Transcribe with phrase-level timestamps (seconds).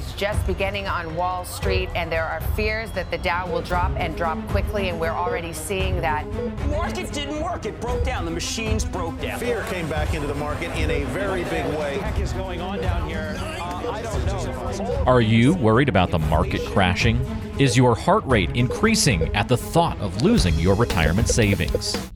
[0.00, 3.92] is just beginning on Wall Street, and there are fears that the Dow will drop
[3.96, 6.30] and drop quickly, and we're already seeing that.
[6.32, 7.66] The market didn't work.
[7.66, 8.24] It broke down.
[8.24, 9.38] The machines broke down.
[9.38, 11.74] Fear came back into the market in a very big way.
[11.74, 13.36] What the heck is going on down here?
[13.38, 15.04] Uh, I don't know.
[15.06, 17.18] Are you worried about the market crashing?
[17.58, 22.10] Is your heart rate increasing at the thought of losing your retirement savings?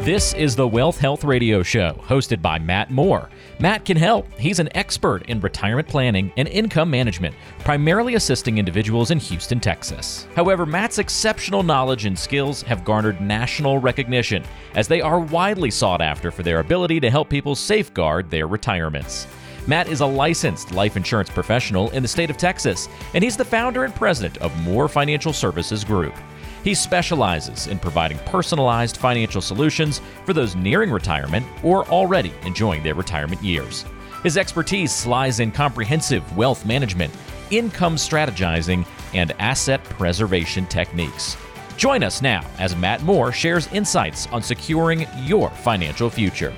[0.00, 3.28] This is the Wealth Health Radio Show, hosted by Matt Moore.
[3.58, 4.26] Matt can help.
[4.38, 10.26] He's an expert in retirement planning and income management, primarily assisting individuals in Houston, Texas.
[10.34, 14.42] However, Matt's exceptional knowledge and skills have garnered national recognition,
[14.74, 19.26] as they are widely sought after for their ability to help people safeguard their retirements.
[19.66, 23.44] Matt is a licensed life insurance professional in the state of Texas, and he's the
[23.44, 26.14] founder and president of Moore Financial Services Group.
[26.62, 32.94] He specializes in providing personalized financial solutions for those nearing retirement or already enjoying their
[32.94, 33.84] retirement years.
[34.22, 37.14] His expertise lies in comprehensive wealth management,
[37.50, 41.36] income strategizing, and asset preservation techniques.
[41.78, 46.52] Join us now as Matt Moore shares insights on securing your financial future.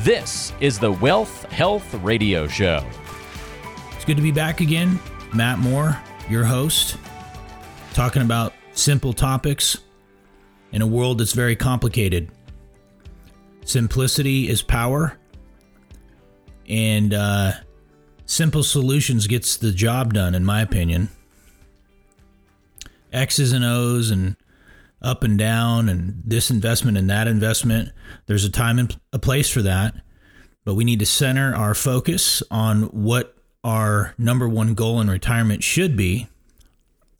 [0.00, 2.84] This is the Wealth Health Radio Show.
[3.92, 4.98] It's good to be back again.
[5.32, 5.96] Matt Moore,
[6.28, 6.96] your host,
[7.92, 9.78] talking about simple topics
[10.72, 12.30] in a world that's very complicated.
[13.64, 15.18] Simplicity is power,
[16.68, 17.52] and uh,
[18.26, 21.08] simple solutions gets the job done, in my opinion.
[23.12, 24.36] X's and O's and
[25.00, 27.90] up and down and this investment and that investment.
[28.26, 29.94] There's a time and a place for that,
[30.64, 35.62] but we need to center our focus on what our number one goal in retirement
[35.62, 36.28] should be,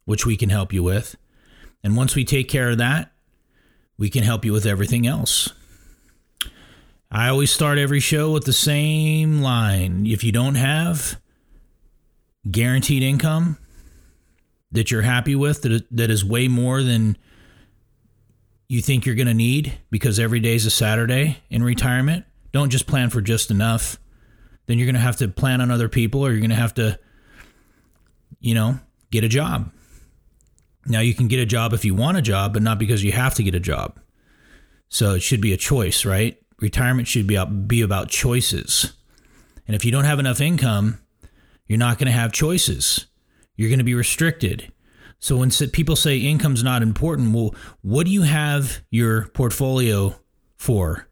[0.05, 1.17] which we can help you with.
[1.85, 3.13] And once we take care of that,
[3.99, 5.53] we can help you with everything else.
[7.11, 10.07] I always start every show with the same line.
[10.07, 11.21] If you don't have
[12.51, 13.59] guaranteed income
[14.73, 17.17] that you're happy with, that, that is way more than
[18.67, 22.71] you think you're going to need because every day is a Saturday in retirement, don't
[22.71, 23.99] just plan for just enough.
[24.67, 26.75] Then you're going to have to plan on other people or you're going to have
[26.75, 26.99] to,
[28.41, 29.71] you know, get a job.
[30.87, 33.13] Now, you can get a job if you want a job, but not because you
[33.13, 33.99] have to get a job.
[34.89, 36.39] So it should be a choice, right?
[36.61, 38.93] Retirement should be, be about choices.
[39.67, 41.01] And if you don't have enough income,
[41.67, 43.07] you're not going to have choices.
[43.57, 44.73] You're going to be restricted.
[45.19, 50.17] So when people say income's not important, well, what do you have your portfolio
[50.57, 51.09] for?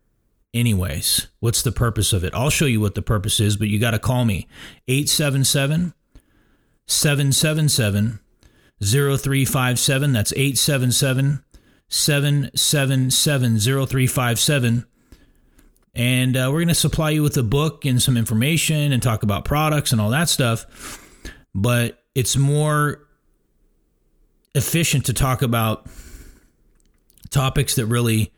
[0.53, 2.35] Anyways, what's the purpose of it?
[2.35, 4.47] I'll show you what the purpose is, but you got to call me
[4.87, 5.95] 877
[6.87, 8.21] 777
[8.83, 10.13] 0357.
[10.13, 11.45] That's 877
[11.89, 14.87] 777 0357.
[15.95, 19.23] And uh, we're going to supply you with a book and some information and talk
[19.23, 20.67] about products and all that stuff.
[21.55, 23.07] But it's more
[24.55, 25.87] efficient to talk about
[27.31, 28.33] topics that really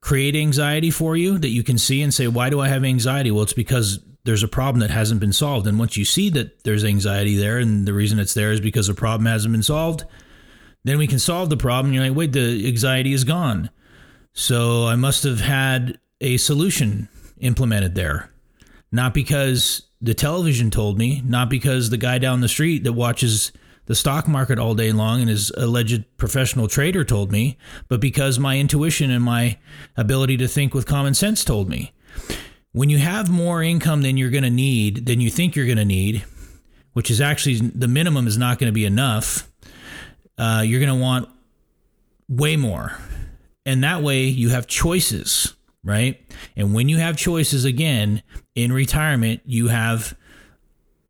[0.00, 3.30] create anxiety for you that you can see and say, why do I have anxiety?
[3.30, 5.66] Well, it's because there's a problem that hasn't been solved.
[5.66, 8.86] And once you see that there's anxiety there and the reason it's there is because
[8.86, 10.04] the problem hasn't been solved,
[10.82, 11.92] then we can solve the problem.
[11.92, 13.70] You're like, wait, the anxiety is gone.
[14.32, 17.08] So I must have had a solution
[17.38, 18.30] implemented there.
[18.90, 23.52] Not because the television told me, not because the guy down the street that watches
[23.86, 27.58] the stock market all day long and his alleged professional trader told me,
[27.88, 29.58] but because my intuition and my
[29.96, 31.92] ability to think with common sense told me
[32.74, 35.78] when you have more income than you're going to need, than you think you're going
[35.78, 36.24] to need,
[36.92, 39.48] which is actually the minimum is not going to be enough,
[40.38, 41.28] uh, you're going to want
[42.28, 42.98] way more.
[43.64, 45.54] And that way you have choices,
[45.84, 46.20] right?
[46.56, 48.24] And when you have choices again
[48.56, 50.16] in retirement, you have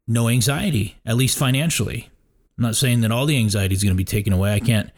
[0.07, 2.11] no anxiety, at least financially.
[2.59, 4.53] I'm not saying that all the anxiety is going to be taken away.
[4.53, 4.91] I can't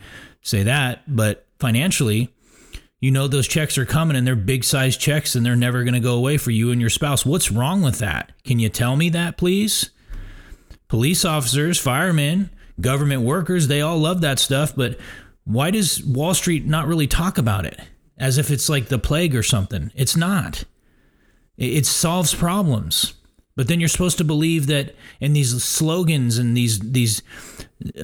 [0.42, 2.34] say that, but financially,
[3.00, 5.94] you know those checks are coming and they're big size checks and they're never going
[5.94, 7.26] to go away for you and your spouse.
[7.26, 8.32] What's wrong with that?
[8.44, 9.90] Can you tell me that, please?
[10.88, 12.50] Police officers, firemen,
[12.80, 14.98] government workers, they all love that stuff, but
[15.44, 17.78] why does Wall Street not really talk about it
[18.18, 19.92] as if it's like the plague or something?
[19.94, 20.64] It's not.
[21.56, 23.14] It solves problems.
[23.56, 27.22] But then you're supposed to believe that in these slogans and these these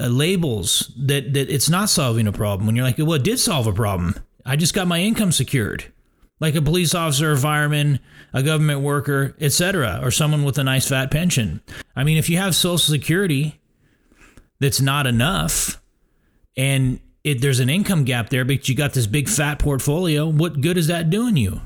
[0.01, 2.67] uh, labels that that it's not solving a problem.
[2.67, 4.17] When you're like, well, it did solve a problem.
[4.45, 5.93] I just got my income secured,
[6.41, 8.01] like a police officer, a fireman,
[8.33, 11.61] a government worker, etc., or someone with a nice fat pension.
[11.95, 13.61] I mean, if you have Social Security
[14.59, 15.81] that's not enough,
[16.57, 20.61] and it, there's an income gap there, but you got this big fat portfolio, what
[20.61, 21.61] good is that doing you?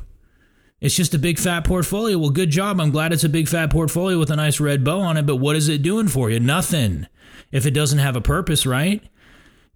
[0.80, 2.18] It's just a big fat portfolio.
[2.18, 2.80] Well, good job.
[2.80, 5.36] I'm glad it's a big fat portfolio with a nice red bow on it, but
[5.36, 6.38] what is it doing for you?
[6.38, 7.06] Nothing.
[7.50, 9.02] If it doesn't have a purpose, right?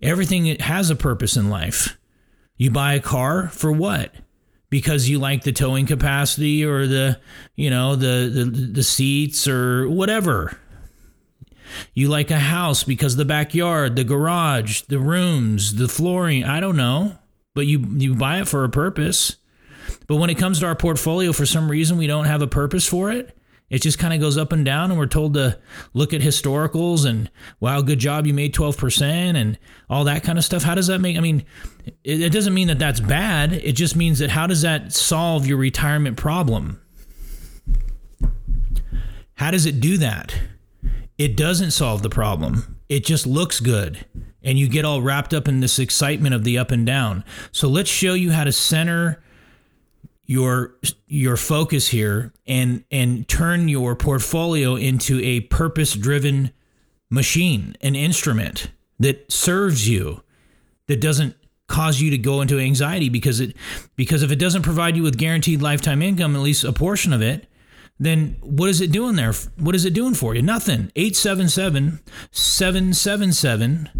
[0.02, 1.96] Everything has a purpose in life.
[2.60, 4.14] You buy a car for what?
[4.68, 7.18] Because you like the towing capacity or the,
[7.56, 10.58] you know, the the, the seats or whatever.
[11.94, 16.76] You like a house because the backyard, the garage, the rooms, the flooring, I don't
[16.76, 17.16] know,
[17.54, 19.36] but you you buy it for a purpose.
[20.06, 22.86] But when it comes to our portfolio for some reason we don't have a purpose
[22.86, 23.34] for it.
[23.70, 25.58] It just kind of goes up and down, and we're told to
[25.94, 27.30] look at historicals and
[27.60, 29.02] wow, good job, you made 12%
[29.36, 29.58] and
[29.88, 30.64] all that kind of stuff.
[30.64, 31.16] How does that make?
[31.16, 31.44] I mean,
[32.02, 33.52] it, it doesn't mean that that's bad.
[33.52, 36.80] It just means that how does that solve your retirement problem?
[39.34, 40.34] How does it do that?
[41.16, 42.78] It doesn't solve the problem.
[42.88, 44.04] It just looks good.
[44.42, 47.24] And you get all wrapped up in this excitement of the up and down.
[47.52, 49.22] So let's show you how to center
[50.30, 50.76] your
[51.08, 56.52] your focus here and and turn your portfolio into a purpose driven
[57.10, 60.22] machine an instrument that serves you
[60.86, 61.34] that doesn't
[61.66, 63.56] cause you to go into anxiety because it
[63.96, 67.20] because if it doesn't provide you with guaranteed lifetime income at least a portion of
[67.20, 67.48] it
[67.98, 69.34] then what is it doing there?
[69.58, 70.40] What is it doing for you?
[70.40, 70.90] Nothing.
[70.96, 72.00] 877
[72.30, 73.90] 777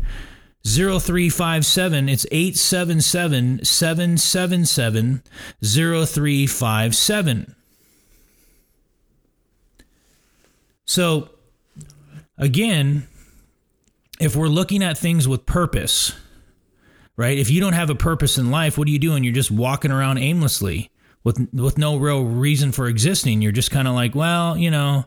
[0.64, 2.08] 0357.
[2.08, 5.22] It's 877 777
[5.62, 7.54] 0357.
[10.84, 11.30] So,
[12.36, 13.06] again,
[14.20, 16.12] if we're looking at things with purpose,
[17.16, 17.38] right?
[17.38, 19.24] If you don't have a purpose in life, what are you doing?
[19.24, 20.90] You're just walking around aimlessly
[21.24, 23.40] with with no real reason for existing.
[23.40, 25.04] You're just kind of like, well, you know,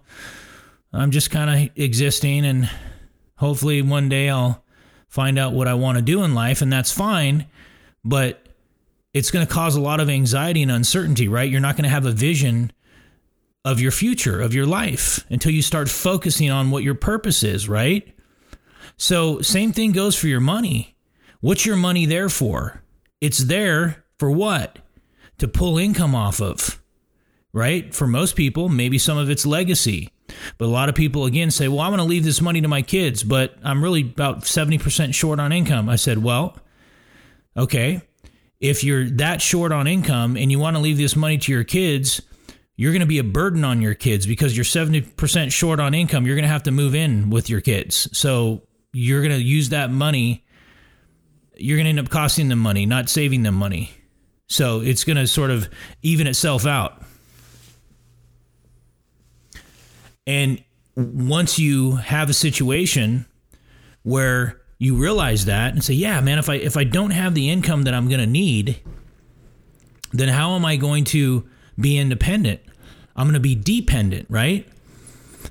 [0.91, 2.69] I'm just kind of existing and
[3.35, 4.62] hopefully one day I'll
[5.13, 7.45] find out what I want to do in life, and that's fine.
[8.03, 8.47] But
[9.13, 11.47] it's going to cause a lot of anxiety and uncertainty, right?
[11.47, 12.71] You're not going to have a vision
[13.63, 17.69] of your future, of your life, until you start focusing on what your purpose is,
[17.69, 18.11] right?
[18.97, 20.95] So, same thing goes for your money.
[21.41, 22.81] What's your money there for?
[23.21, 24.79] It's there for what?
[25.37, 26.81] To pull income off of,
[27.53, 27.93] right?
[27.93, 30.09] For most people, maybe some of it's legacy.
[30.57, 32.67] But a lot of people again say, well, I want to leave this money to
[32.67, 35.89] my kids, but I'm really about 70% short on income.
[35.89, 36.57] I said, well,
[37.55, 38.01] okay.
[38.59, 41.63] If you're that short on income and you want to leave this money to your
[41.63, 42.21] kids,
[42.75, 46.25] you're going to be a burden on your kids because you're 70% short on income.
[46.25, 48.09] You're going to have to move in with your kids.
[48.17, 48.63] So
[48.93, 50.45] you're going to use that money.
[51.55, 53.91] You're going to end up costing them money, not saving them money.
[54.47, 55.69] So it's going to sort of
[56.01, 57.01] even itself out.
[60.25, 60.63] And
[60.95, 63.25] once you have a situation
[64.03, 67.49] where you realize that and say, "Yeah, man, if I if I don't have the
[67.49, 68.79] income that I'm going to need,
[70.11, 71.47] then how am I going to
[71.79, 72.61] be independent?
[73.15, 74.67] I'm going to be dependent, right?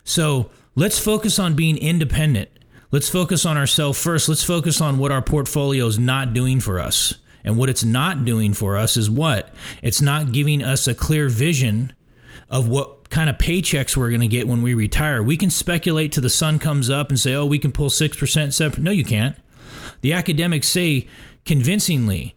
[0.05, 2.51] So, let's focus on being independent.
[2.91, 4.29] Let's focus on ourselves first.
[4.29, 7.15] Let's focus on what our portfolio is not doing for us.
[7.45, 9.53] And what it's not doing for us is what?
[9.83, 11.93] It's not giving us a clear vision
[12.51, 15.23] of what kind of paychecks we're going to get when we retire.
[15.23, 18.11] We can speculate till the sun comes up and say, oh, we can pull 6%,
[18.11, 18.79] 7%.
[18.79, 19.37] No, you can't.
[20.01, 21.07] The academics say
[21.45, 22.35] convincingly,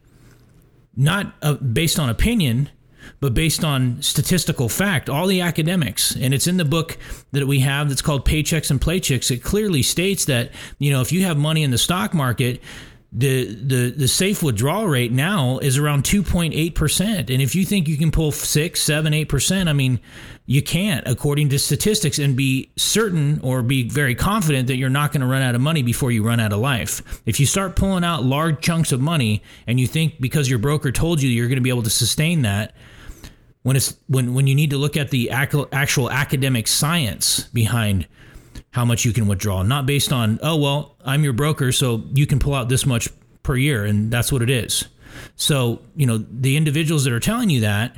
[0.95, 2.69] not uh, based on opinion,
[3.21, 6.97] but based on statistical fact, all the academics, and it's in the book
[7.31, 11.11] that we have that's called Paychecks and Playchecks, it clearly states that, you know, if
[11.13, 12.61] you have money in the stock market,
[13.17, 17.95] the the the safe withdrawal rate now is around 2.8% and if you think you
[17.97, 20.01] can pull 6 7 8% i mean
[20.45, 25.11] you can't according to statistics and be certain or be very confident that you're not
[25.11, 27.21] going to run out of money before you run out of life.
[27.25, 30.91] If you start pulling out large chunks of money and you think because your broker
[30.91, 32.75] told you you're going to be able to sustain that
[33.63, 38.07] when it's when when you need to look at the actual academic science behind
[38.75, 42.27] how much you can withdraw, not based on, oh, well, I'm your broker, so you
[42.27, 43.07] can pull out this much
[43.41, 44.83] per year, and that's what it is.
[45.37, 47.95] So, you know, the individuals that are telling you that,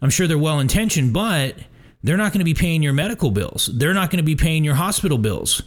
[0.00, 1.56] I'm sure they're well intentioned, but
[2.04, 3.70] they're not going to be paying your medical bills.
[3.74, 5.62] They're not going to be paying your hospital bills,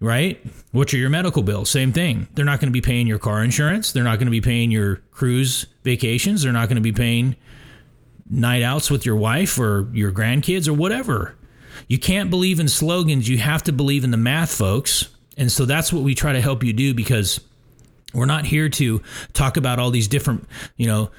[0.00, 0.44] right?
[0.72, 1.70] Which are your medical bills?
[1.70, 2.26] Same thing.
[2.34, 3.92] They're not going to be paying your car insurance.
[3.92, 6.42] They're not going to be paying your cruise vacations.
[6.42, 7.36] They're not going to be paying
[8.28, 11.36] night outs with your wife or your grandkids or whatever.
[11.90, 15.08] You can't believe in slogans, you have to believe in the math, folks.
[15.36, 17.40] And so that's what we try to help you do because
[18.14, 21.10] we're not here to talk about all these different, you know,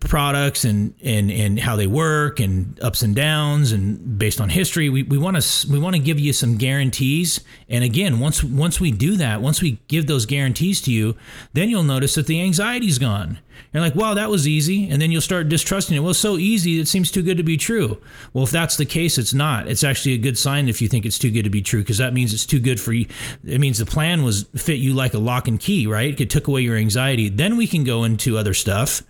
[0.00, 4.88] products and and and how they work and ups and downs and based on history
[4.88, 8.80] we, we want to we want to give you some guarantees and again once once
[8.80, 11.14] we do that once we give those guarantees to you
[11.52, 13.38] then you'll notice that the anxiety's gone
[13.72, 14.88] You're like, wow, that was easy.
[14.88, 16.00] And then you'll start distrusting it.
[16.00, 18.00] Well, so easy, it seems too good to be true.
[18.32, 19.66] Well, if that's the case, it's not.
[19.68, 21.98] It's actually a good sign if you think it's too good to be true, because
[21.98, 23.06] that means it's too good for you.
[23.44, 26.18] It means the plan was fit you like a lock and key, right?
[26.18, 27.28] It took away your anxiety.
[27.28, 29.02] Then we can go into other stuff.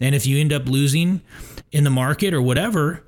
[0.00, 1.20] And if you end up losing
[1.72, 3.04] in the market or whatever,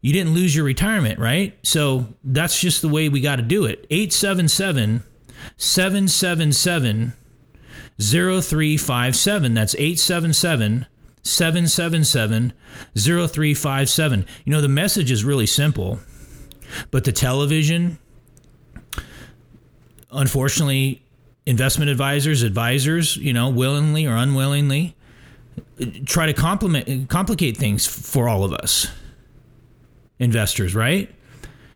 [0.00, 1.58] you didn't lose your retirement, right?
[1.62, 3.86] So that's just the way we got to do it.
[3.90, 5.02] 877
[5.56, 7.12] 777
[7.98, 9.54] 0357.
[9.54, 10.86] That's 877
[11.22, 12.52] 777
[12.94, 14.26] 0357.
[14.44, 15.98] You know, the message is really simple,
[16.90, 17.98] but the television,
[20.12, 21.02] unfortunately,
[21.46, 24.96] investment advisors, advisors, you know, willingly or unwillingly,
[26.04, 28.88] try to complement, complicate things for all of us
[30.18, 31.10] investors, right?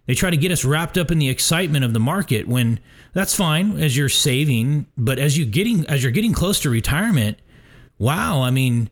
[0.06, 2.80] They try to get us wrapped up in the excitement of the market when
[3.12, 7.38] that's fine as you're saving, but as you getting as you're getting close to retirement,
[7.98, 8.90] wow, I mean,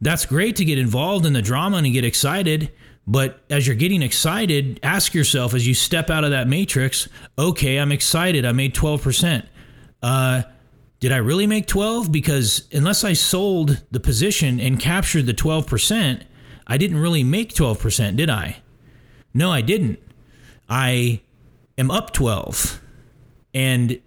[0.00, 2.72] that's great to get involved in the drama and get excited,
[3.06, 7.76] but as you're getting excited, ask yourself as you step out of that matrix, okay,
[7.76, 8.44] I'm excited.
[8.44, 9.46] I made 12%.
[10.02, 10.42] Uh
[11.06, 16.24] did I really make 12 because unless I sold the position and captured the 12%,
[16.66, 18.56] I didn't really make 12%, did I?
[19.32, 20.00] No, I didn't.
[20.68, 21.20] I
[21.78, 22.82] am up 12.
[23.54, 24.02] And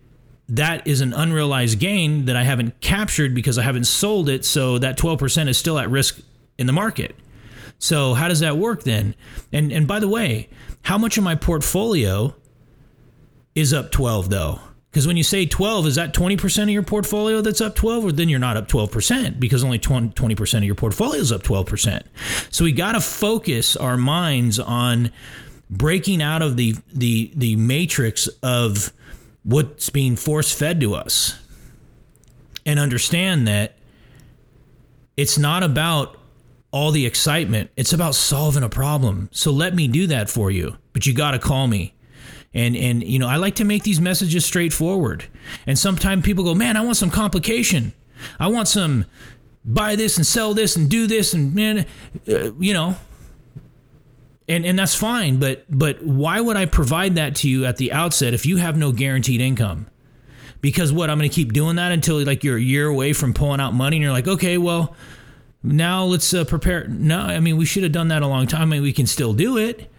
[0.49, 4.43] that is an unrealized gain that I haven't captured because I haven't sold it.
[4.43, 6.19] So that 12% is still at risk
[6.57, 7.15] in the market.
[7.77, 9.15] So how does that work then?
[9.53, 10.49] And and by the way,
[10.81, 12.35] how much of my portfolio
[13.55, 14.59] is up 12 though?
[14.91, 18.11] Because when you say 12, is that 20% of your portfolio that's up 12 or
[18.11, 22.03] then you're not up 12% because only 20% of your portfolio is up 12%.
[22.49, 25.11] So we got to focus our minds on
[25.69, 28.91] breaking out of the the the matrix of
[29.43, 31.39] what's being force fed to us.
[32.65, 33.77] And understand that
[35.15, 36.17] it's not about
[36.71, 39.29] all the excitement it's about solving a problem.
[39.31, 41.93] So let me do that for you but you got to call me
[42.53, 45.25] and and you know i like to make these messages straightforward.
[45.67, 47.93] And sometimes people go man i want some complication.
[48.39, 49.05] I want some
[49.63, 51.85] buy this and sell this and do this and man
[52.27, 52.95] uh, you know.
[54.47, 57.91] And and that's fine but but why would i provide that to you at the
[57.91, 59.87] outset if you have no guaranteed income?
[60.61, 63.33] Because what i'm going to keep doing that until like you're a year away from
[63.33, 64.95] pulling out money and you're like okay well
[65.61, 68.61] now let's uh, prepare no i mean we should have done that a long time
[68.63, 69.91] I mean, we can still do it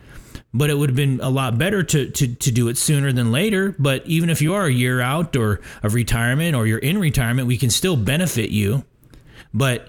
[0.53, 3.31] but it would have been a lot better to, to, to do it sooner than
[3.31, 3.75] later.
[3.79, 7.47] But even if you are a year out or of retirement or you're in retirement,
[7.47, 8.85] we can still benefit you,
[9.55, 9.89] but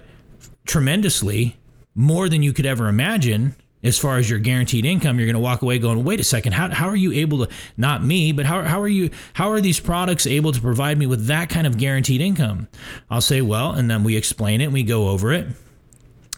[0.64, 1.56] tremendously
[1.94, 5.40] more than you could ever imagine as far as your guaranteed income, you're going to
[5.40, 8.46] walk away going, wait a second, how, how are you able to, not me, but
[8.46, 11.66] how, how are you, how are these products able to provide me with that kind
[11.66, 12.68] of guaranteed income?
[13.10, 15.48] I'll say, well, and then we explain it and we go over it.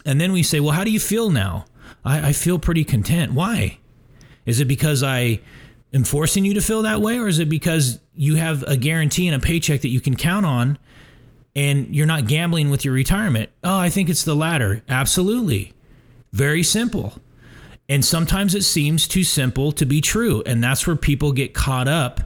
[0.05, 1.65] And then we say, well, how do you feel now?
[2.03, 3.33] I, I feel pretty content.
[3.33, 3.77] Why?
[4.45, 5.39] Is it because I
[5.93, 9.27] am forcing you to feel that way, or is it because you have a guarantee
[9.27, 10.77] and a paycheck that you can count on
[11.55, 13.49] and you're not gambling with your retirement?
[13.63, 14.83] Oh, I think it's the latter.
[14.89, 15.73] Absolutely.
[16.31, 17.19] Very simple.
[17.87, 20.41] And sometimes it seems too simple to be true.
[20.45, 22.21] And that's where people get caught up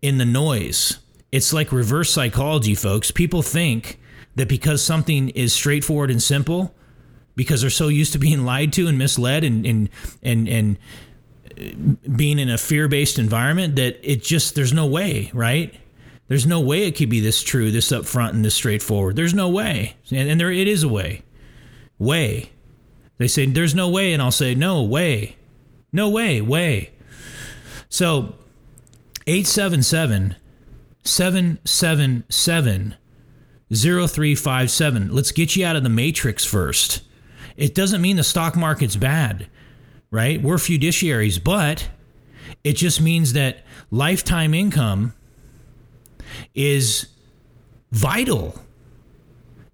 [0.00, 0.98] in the noise.
[1.32, 3.10] It's like reverse psychology, folks.
[3.10, 3.98] People think
[4.36, 6.74] that because something is straightforward and simple,
[7.34, 9.90] because they're so used to being lied to and misled and and
[10.22, 10.78] and and
[12.16, 15.74] being in a fear-based environment that it just there's no way, right?
[16.28, 19.16] There's no way it could be this true, this upfront, and this straightforward.
[19.16, 21.22] There's no way, and, and there it is a way.
[21.98, 22.50] Way.
[23.18, 25.36] They say there's no way, and I'll say no way,
[25.92, 26.90] no way, way.
[27.88, 28.34] So,
[29.26, 30.36] 877
[31.04, 32.96] 777
[33.72, 35.14] 0357.
[35.14, 37.02] Let's get you out of the matrix first.
[37.56, 39.48] It doesn't mean the stock market's bad
[40.10, 40.42] right?
[40.42, 41.88] We're fiduciaries, but
[42.64, 43.58] it just means that
[43.90, 45.14] lifetime income
[46.54, 47.06] is
[47.92, 48.60] vital.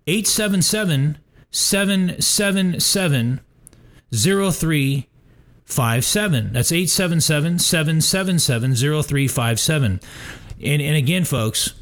[0.06, 1.18] 877
[1.50, 3.40] 777
[4.12, 6.52] 0357.
[6.52, 10.00] That's 877 777 0357.
[10.64, 11.74] And, and again, folks,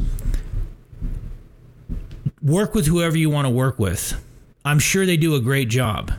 [2.42, 4.22] work with whoever you want to work with.
[4.64, 6.12] I'm sure they do a great job.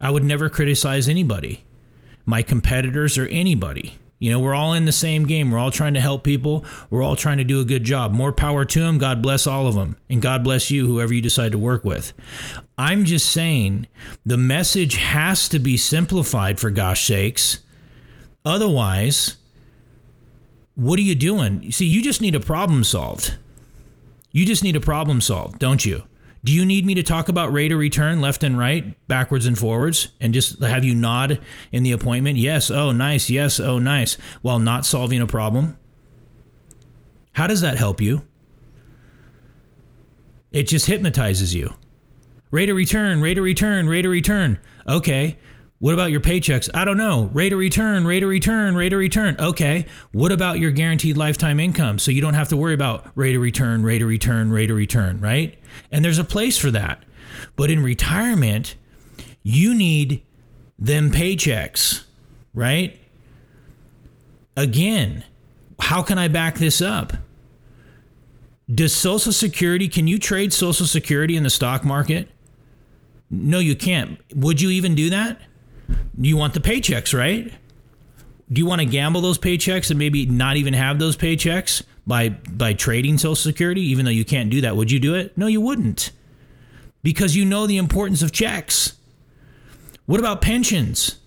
[0.00, 1.64] I would never criticize anybody,
[2.24, 3.98] my competitors or anybody.
[4.20, 5.50] You know, we're all in the same game.
[5.50, 6.64] We're all trying to help people.
[6.90, 8.12] We're all trying to do a good job.
[8.12, 8.98] More power to them.
[8.98, 9.96] God bless all of them.
[10.10, 12.12] And God bless you, whoever you decide to work with.
[12.76, 13.86] I'm just saying
[14.26, 17.60] the message has to be simplified for gosh sakes.
[18.44, 19.36] Otherwise,
[20.74, 21.70] what are you doing?
[21.70, 23.36] See, you just need a problem solved.
[24.32, 26.02] You just need a problem solved, don't you?
[26.44, 29.58] Do you need me to talk about rate of return left and right, backwards and
[29.58, 31.40] forwards, and just have you nod
[31.72, 32.38] in the appointment?
[32.38, 35.76] Yes, oh, nice, yes, oh, nice, while not solving a problem?
[37.32, 38.22] How does that help you?
[40.50, 41.74] It just hypnotizes you.
[42.50, 44.58] Rate of return, rate of return, rate of return.
[44.86, 45.38] Okay.
[45.80, 46.68] What about your paychecks?
[46.74, 47.30] I don't know.
[47.32, 49.36] Rate of return, rate of return, rate of return.
[49.38, 49.86] Okay.
[50.12, 51.98] What about your guaranteed lifetime income?
[51.98, 54.76] So you don't have to worry about rate of return, rate of return, rate of
[54.76, 55.57] return, right?
[55.90, 57.04] And there's a place for that.
[57.56, 58.76] But in retirement,
[59.42, 60.22] you need
[60.78, 62.04] them paychecks,
[62.54, 62.98] right?
[64.56, 65.24] Again,
[65.80, 67.12] how can I back this up?
[68.72, 72.28] Does Social Security, can you trade Social Security in the stock market?
[73.30, 74.18] No, you can't.
[74.34, 75.40] Would you even do that?
[76.20, 77.52] you want the paychecks, right?
[78.50, 82.30] Do you want to gamble those paychecks and maybe not even have those paychecks by
[82.30, 84.74] by trading Social Security, even though you can't do that?
[84.74, 85.36] Would you do it?
[85.36, 86.10] No, you wouldn't,
[87.04, 88.94] because you know the importance of checks.
[90.06, 91.18] What about pensions?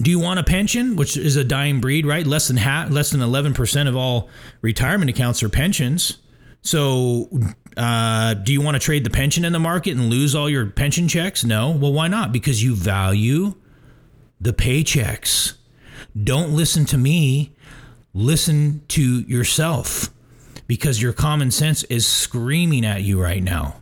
[0.00, 2.24] Do you want a pension, which is a dying breed, right?
[2.24, 4.30] Less than half, less than eleven percent of all
[4.62, 6.18] retirement accounts are pensions.
[6.62, 7.28] So,
[7.76, 10.66] uh, do you want to trade the pension in the market and lose all your
[10.66, 11.44] pension checks?
[11.44, 11.70] No.
[11.70, 12.32] Well, why not?
[12.32, 13.54] Because you value
[14.40, 15.54] the paychecks.
[16.20, 17.56] Don't listen to me.
[18.14, 20.10] Listen to yourself
[20.66, 23.80] because your common sense is screaming at you right now.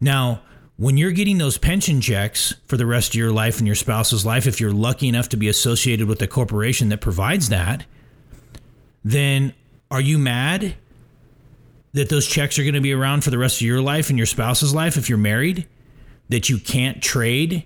[0.00, 0.42] Now,
[0.76, 4.26] when you're getting those pension checks for the rest of your life and your spouse's
[4.26, 7.84] life, if you're lucky enough to be associated with a corporation that provides that,
[9.04, 9.54] then
[9.90, 10.74] are you mad
[11.92, 14.18] that those checks are going to be around for the rest of your life and
[14.18, 15.66] your spouse's life if you're married,
[16.28, 17.64] that you can't trade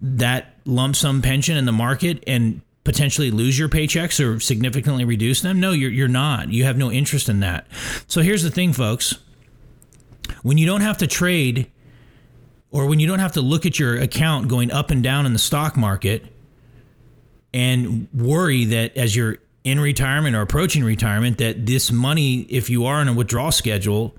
[0.00, 5.40] that lump sum pension in the market and potentially lose your paychecks or significantly reduce
[5.40, 5.60] them?
[5.60, 6.50] No, you're, you're not.
[6.50, 7.66] You have no interest in that.
[8.06, 9.14] So here's the thing, folks.
[10.42, 11.70] When you don't have to trade
[12.70, 15.32] or when you don't have to look at your account going up and down in
[15.32, 16.24] the stock market
[17.54, 22.86] and worry that as you're in retirement or approaching retirement that this money, if you
[22.86, 24.16] are on a withdrawal schedule,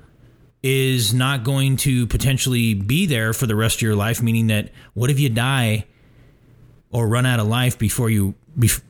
[0.62, 4.22] is not going to potentially be there for the rest of your life.
[4.22, 5.86] Meaning that what if you die
[6.92, 8.82] or run out of life before you, bef-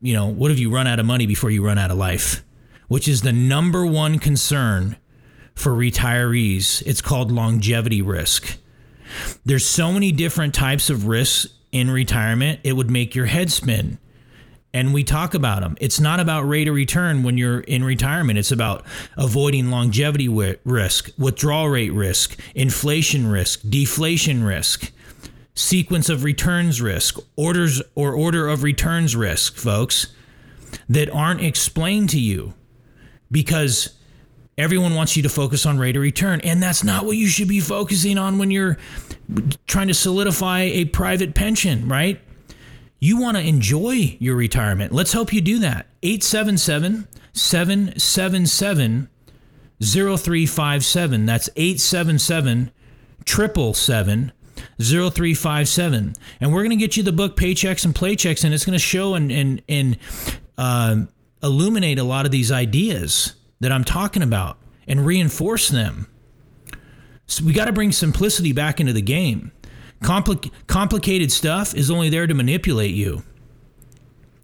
[0.00, 2.42] you know, what if you run out of money before you run out of life?
[2.88, 4.96] Which is the number one concern
[5.54, 6.82] for retirees.
[6.86, 8.56] It's called longevity risk.
[9.44, 13.98] There's so many different types of risks in retirement, it would make your head spin
[14.72, 15.76] and we talk about them.
[15.80, 18.38] It's not about rate of return when you're in retirement.
[18.38, 18.84] It's about
[19.16, 24.92] avoiding longevity risk, withdrawal rate risk, inflation risk, deflation risk,
[25.54, 30.08] sequence of returns risk, orders or order of returns risk, folks,
[30.88, 32.54] that aren't explained to you
[33.30, 33.96] because
[34.56, 36.40] everyone wants you to focus on rate of return.
[36.42, 38.76] And that's not what you should be focusing on when you're
[39.66, 42.20] trying to solidify a private pension, right?
[42.98, 44.92] You want to enjoy your retirement.
[44.92, 45.86] Let's help you do that.
[46.02, 49.08] 877 777
[49.82, 51.26] 0357.
[51.26, 52.70] That's 877
[53.26, 54.32] 777
[54.80, 56.14] 0357.
[56.40, 58.78] And we're going to get you the book Paychecks and Playchecks, and it's going to
[58.78, 59.98] show and, and, and
[60.58, 60.96] uh,
[61.42, 66.06] illuminate a lot of these ideas that I'm talking about and reinforce them.
[67.26, 69.52] So we got to bring simplicity back into the game.
[70.02, 73.22] Compli- complicated stuff is only there to manipulate you,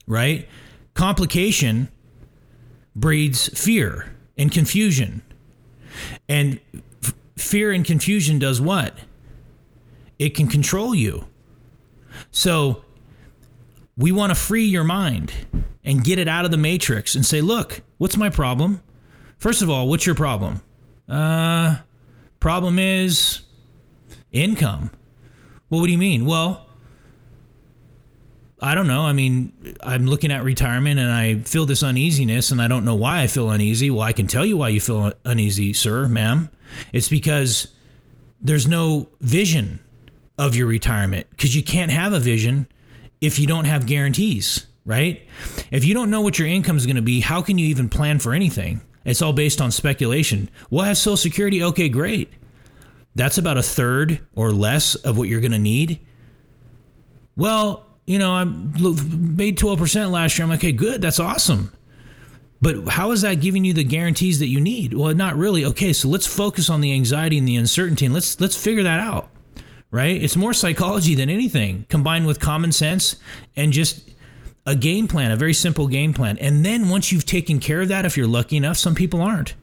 [0.07, 0.47] right?
[0.95, 1.89] Complication
[2.95, 5.23] breeds fear and confusion.
[6.29, 6.61] And
[7.03, 8.95] f- fear and confusion does what?
[10.19, 11.27] It can control you.
[12.31, 12.85] So
[13.97, 15.33] we want to free your mind
[15.85, 18.83] and get it out of the matrix and say, look, what's my problem?
[19.39, 20.63] First of all, what's your problem?
[21.09, 21.77] Uh,
[22.41, 23.43] problem is
[24.33, 24.91] income.
[25.71, 26.27] Well, what do you mean?
[26.27, 26.67] Well,
[28.61, 29.03] I don't know.
[29.03, 32.95] I mean, I'm looking at retirement and I feel this uneasiness and I don't know
[32.95, 33.91] why I feel uneasy.
[33.91, 36.51] Well, I can tell you why you feel uneasy, sir, ma'am.
[36.93, 37.69] It's because
[38.41, 39.81] there's no vision
[40.39, 42.67] of your retirement because you can't have a vision
[43.21, 45.27] if you don't have guarantees, right?
[45.71, 47.89] If you don't know what your income is going to be, how can you even
[47.89, 48.81] plan for anything?
[49.05, 50.51] It's all based on speculation.
[50.69, 51.63] Well, have Social Security.
[51.63, 52.33] Okay, great.
[53.15, 56.01] That's about a third or less of what you're going to need.
[57.37, 60.45] Well, you know, I made 12% last year.
[60.45, 61.01] I'm like, okay, good.
[61.01, 61.73] That's awesome.
[62.61, 64.95] But how is that giving you the guarantees that you need?
[64.95, 65.65] Well, not really.
[65.65, 69.01] Okay, so let's focus on the anxiety and the uncertainty and let's let's figure that
[69.01, 69.29] out.
[69.97, 70.23] Right?
[70.23, 73.17] It's more psychology than anything, combined with common sense
[73.57, 73.95] and just
[74.67, 76.37] a game plan, a very simple game plan.
[76.39, 79.55] And then once you've taken care of that, if you're lucky enough, some people aren't.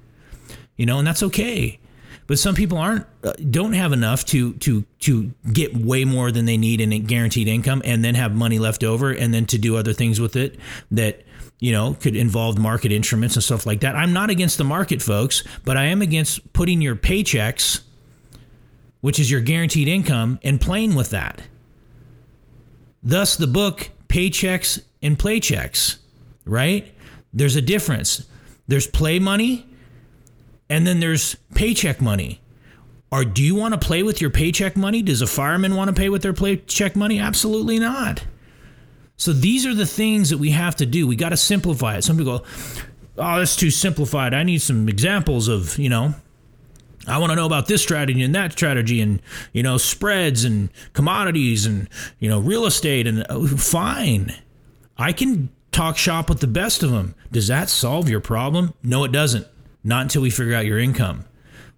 [0.76, 1.80] You know, and that's okay.
[2.28, 6.46] but some people aren't uh, don't have enough to to to get way more than
[6.46, 9.76] they need in guaranteed income and then have money left over and then to do
[9.76, 10.60] other things with it
[10.92, 11.24] that
[11.60, 15.02] you know could involve market instruments and stuff like that i'm not against the market
[15.02, 17.82] folks but i am against putting your paychecks
[19.04, 21.42] which is your guaranteed income and playing with that
[23.04, 25.98] thus the book paychecks and playchecks
[26.46, 26.94] right
[27.34, 28.26] there's a difference
[28.68, 29.66] there's play money
[30.70, 32.42] and then there's paycheck money.
[33.12, 35.04] Or do you want to play with your paycheck money?
[35.04, 37.20] Does a fireman want to pay with their paycheck money?
[37.20, 38.24] Absolutely not.
[39.16, 41.06] So these are the things that we have to do.
[41.06, 42.04] We got to simplify it.
[42.04, 42.46] Some people go,
[43.20, 44.34] "Oh, that's too simplified.
[44.34, 46.16] I need some examples of, you know,
[47.08, 50.70] I want to know about this strategy and that strategy and, you know, spreads and
[50.94, 51.90] commodities and,
[52.20, 54.34] you know, real estate and oh, fine.
[54.98, 57.16] I can talk shop with the best of them.
[57.32, 58.74] Does that solve your problem?
[58.84, 59.48] No, it doesn't.
[59.84, 61.26] Not until we figure out your income.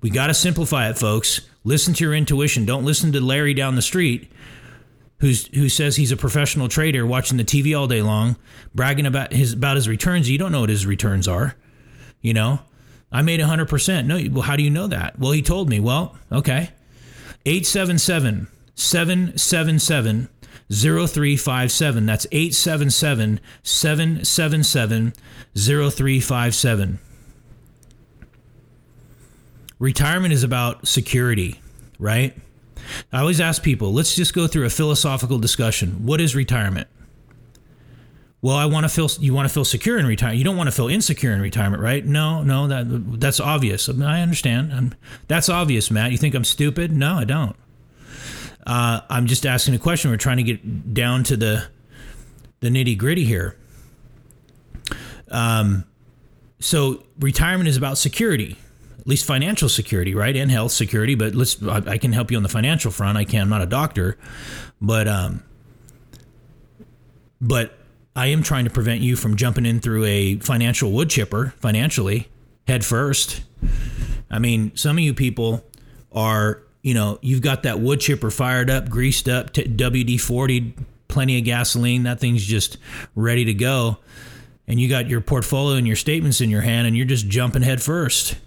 [0.01, 1.41] We got to simplify it, folks.
[1.63, 2.65] Listen to your intuition.
[2.65, 4.31] Don't listen to Larry down the street
[5.19, 8.35] who's who says he's a professional trader watching the TV all day long,
[8.73, 10.29] bragging about his about his returns.
[10.29, 11.55] You don't know what his returns are.
[12.21, 12.59] You know?
[13.11, 14.05] I made 100%.
[14.05, 15.17] No, well how do you know that?
[15.19, 15.79] Well, he told me.
[15.79, 16.71] Well, okay.
[17.45, 20.29] 877 777
[20.71, 22.05] 0357.
[22.05, 25.13] That's 877 777
[25.55, 26.99] 0357.
[29.77, 31.59] Retirement is about security,
[31.99, 32.35] right?
[33.11, 36.05] I always ask people, let's just go through a philosophical discussion.
[36.05, 36.87] What is retirement?
[38.41, 40.37] Well, I want to feel you want to feel secure in retirement.
[40.37, 42.05] You don't want to feel insecure in retirement, right?
[42.05, 43.89] No, no, that that's obvious.
[43.89, 44.71] I, mean, I understand.
[44.71, 44.93] I'm,
[45.27, 46.11] that's obvious, Matt.
[46.11, 46.91] You think I'm stupid?
[46.91, 47.55] No, I don't.
[48.65, 50.11] Uh, I'm just asking a question.
[50.11, 51.67] We're trying to get down to the
[52.59, 53.57] the nitty gritty here.
[55.31, 55.85] Um,
[56.59, 58.57] so retirement is about security
[59.05, 61.13] at least financial security, right, and health security.
[61.13, 63.19] But let's I, I can help you on the financial front.
[63.19, 63.41] I can.
[63.41, 64.17] I'm not a doctor,
[64.81, 65.43] but um,
[67.39, 67.77] but
[68.15, 72.29] I am trying to prevent you from jumping in through a financial wood chipper financially
[72.65, 73.41] head first.
[74.29, 75.63] I mean, some of you people
[76.13, 80.73] are, you know, you've got that wood chipper fired up, greased up, WD 40,
[81.09, 82.03] plenty of gasoline.
[82.03, 82.77] That thing's just
[83.15, 83.97] ready to go.
[84.67, 87.61] And you got your portfolio and your statements in your hand, and you're just jumping
[87.61, 88.37] head first.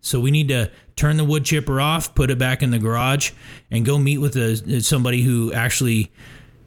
[0.00, 3.32] So we need to turn the wood chipper off, put it back in the garage,
[3.70, 6.12] and go meet with a, somebody who actually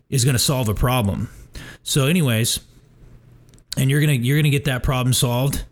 [0.10, 1.30] is going to solve a problem.
[1.84, 2.60] So, anyways,
[3.78, 5.63] and you're gonna you're gonna get that problem solved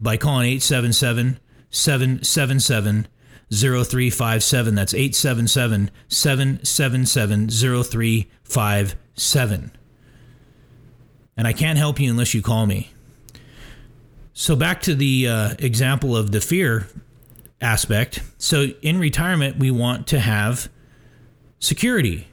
[0.00, 1.38] by calling 877
[1.70, 3.08] 777
[3.52, 4.74] 0357.
[4.74, 9.72] That's 877 777 0357.
[11.36, 12.90] And I can't help you unless you call me.
[14.32, 16.86] So back to the uh, example of the fear
[17.60, 18.22] aspect.
[18.38, 20.70] So in retirement, we want to have
[21.58, 22.26] security.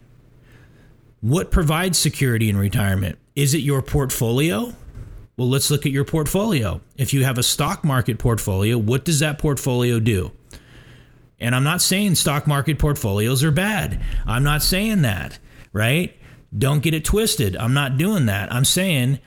[1.22, 3.18] What provides security in retirement?
[3.36, 4.74] Is it your portfolio?
[5.36, 6.82] Well, let's look at your portfolio.
[6.96, 10.32] If you have a stock market portfolio, what does that portfolio do?
[11.40, 14.02] And I'm not saying stock market portfolios are bad.
[14.26, 15.38] I'm not saying that,
[15.74, 16.16] right?
[16.56, 17.56] Don't get it twisted.
[17.56, 18.52] I'm not doing that.
[18.52, 19.20] I'm saying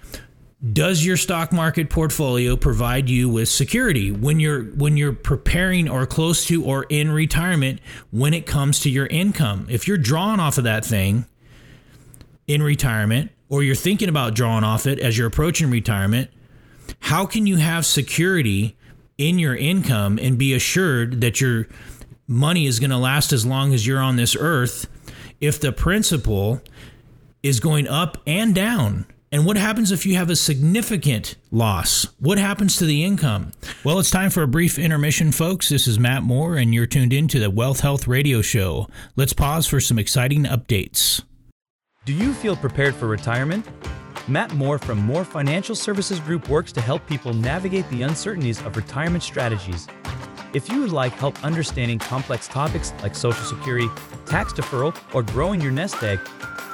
[0.73, 6.05] does your stock market portfolio provide you with security when you're when you're preparing or
[6.05, 10.59] close to or in retirement when it comes to your income if you're drawing off
[10.59, 11.25] of that thing
[12.51, 16.29] in retirement or you're thinking about drawing off it as you're approaching retirement
[16.99, 18.77] how can you have security
[19.19, 21.69] in your income and be assured that your
[22.27, 24.89] money is going to last as long as you're on this earth
[25.41, 26.61] if the principal
[27.41, 32.09] is going up and down and what happens if you have a significant loss?
[32.19, 33.53] What happens to the income?
[33.85, 35.69] Well, it's time for a brief intermission, folks.
[35.69, 38.89] This is Matt Moore, and you're tuned in to the Wealth Health Radio Show.
[39.15, 41.23] Let's pause for some exciting updates.
[42.11, 43.65] Do you feel prepared for retirement?
[44.27, 48.77] Matt Moore from Moore Financial Services Group works to help people navigate the uncertainties of
[48.77, 49.87] retirement strategies.
[50.53, 53.87] If you would like help understanding complex topics like Social Security,
[54.27, 56.19] tax deferral, or growing your nest egg,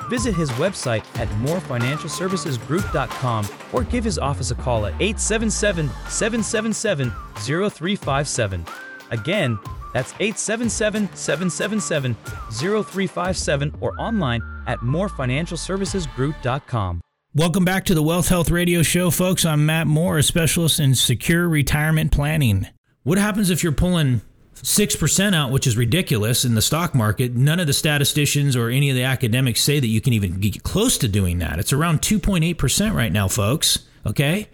[0.08, 8.64] Visit his website at moorefinancialservicesgroup.com or give his office a call at 877 777 0357.
[9.10, 9.58] Again,
[9.92, 17.00] that's 877 777 0357 or online at moorefinancialservicesgroup.com.
[17.34, 19.44] Welcome back to the Wealth Health Radio Show, folks.
[19.44, 22.66] I'm Matt Moore, a specialist in secure retirement planning.
[23.02, 24.22] What happens if you're pulling
[24.62, 27.34] 6% out, which is ridiculous in the stock market.
[27.34, 30.62] None of the statisticians or any of the academics say that you can even get
[30.62, 31.58] close to doing that.
[31.58, 33.80] It's around 2.8% right now, folks.
[34.06, 34.48] Okay?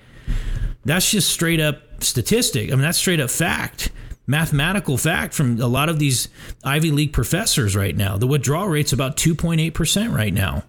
[0.85, 2.71] That's just straight up statistic.
[2.71, 3.93] I mean, that's straight up fact.
[4.27, 6.29] Mathematical fact from a lot of these
[6.65, 8.17] Ivy League professors right now.
[8.17, 10.65] The withdrawal rate's about 2.8% right now.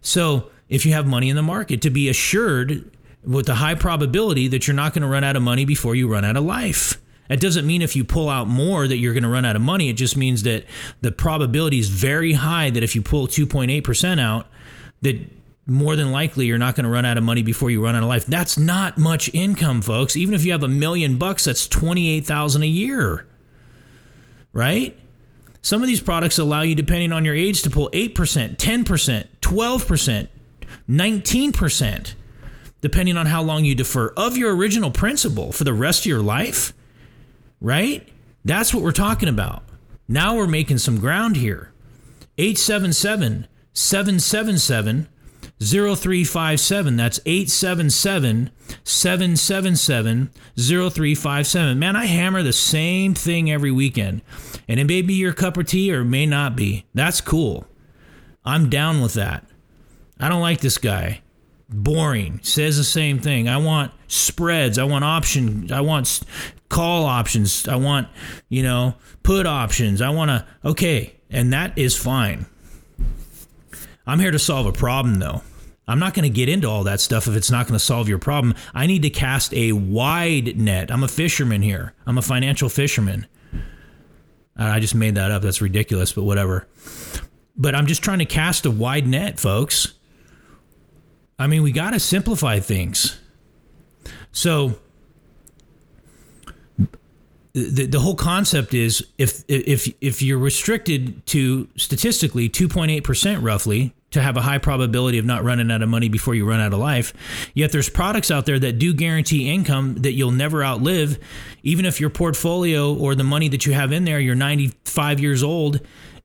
[0.00, 2.90] So if you have money in the market, to be assured
[3.24, 6.08] with a high probability that you're not going to run out of money before you
[6.08, 7.00] run out of life.
[7.28, 9.60] That doesn't mean if you pull out more that you're going to run out of
[9.60, 9.90] money.
[9.90, 10.64] It just means that
[11.02, 14.46] the probability is very high that if you pull 2.8% out,
[15.02, 15.37] that
[15.68, 18.02] more than likely you're not going to run out of money before you run out
[18.02, 18.24] of life.
[18.24, 20.16] That's not much income, folks.
[20.16, 23.26] Even if you have a million bucks, that's 28,000 a year.
[24.52, 24.98] Right?
[25.60, 30.28] Some of these products allow you depending on your age to pull 8%, 10%, 12%,
[30.88, 32.14] 19%
[32.80, 36.22] depending on how long you defer of your original principal for the rest of your
[36.22, 36.72] life.
[37.60, 38.08] Right?
[38.44, 39.64] That's what we're talking about.
[40.06, 41.72] Now we're making some ground here.
[42.38, 45.08] 877 777
[45.60, 46.96] 0357.
[46.96, 48.50] That's 877
[48.84, 51.78] 777 0357.
[51.78, 54.22] Man, I hammer the same thing every weekend.
[54.68, 56.84] And it may be your cup of tea or may not be.
[56.94, 57.66] That's cool.
[58.44, 59.44] I'm down with that.
[60.20, 61.22] I don't like this guy.
[61.68, 62.40] Boring.
[62.42, 63.48] Says the same thing.
[63.48, 64.78] I want spreads.
[64.78, 65.70] I want options.
[65.70, 66.20] I want
[66.68, 67.68] call options.
[67.68, 68.08] I want,
[68.48, 70.00] you know, put options.
[70.00, 71.14] I want to, okay.
[71.30, 72.46] And that is fine.
[74.06, 75.42] I'm here to solve a problem, though.
[75.88, 78.08] I'm not going to get into all that stuff if it's not going to solve
[78.08, 78.54] your problem.
[78.74, 80.90] I need to cast a wide net.
[80.92, 83.26] I'm a fisherman here, I'm a financial fisherman.
[84.60, 85.42] I just made that up.
[85.42, 86.66] That's ridiculous, but whatever.
[87.56, 89.94] But I'm just trying to cast a wide net, folks.
[91.38, 93.20] I mean, we got to simplify things.
[94.32, 94.78] So,
[97.52, 104.22] the, the whole concept is if if if you're restricted to statistically 2.8% roughly to
[104.22, 106.78] have a high probability of not running out of money before you run out of
[106.78, 107.12] life.
[107.54, 111.18] Yet there's products out there that do guarantee income that you'll never outlive.
[111.62, 115.42] Even if your portfolio or the money that you have in there you're 95 years
[115.42, 115.80] old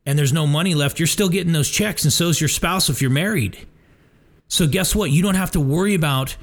[0.05, 2.89] and there's no money left you're still getting those checks and so is your spouse
[2.89, 3.57] if you're married.
[4.47, 5.11] So guess what?
[5.11, 6.37] You don't have to worry about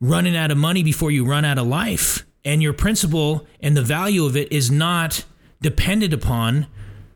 [0.00, 2.26] running out of money before you run out of life.
[2.44, 5.24] And your principal and the value of it is not
[5.62, 6.66] dependent upon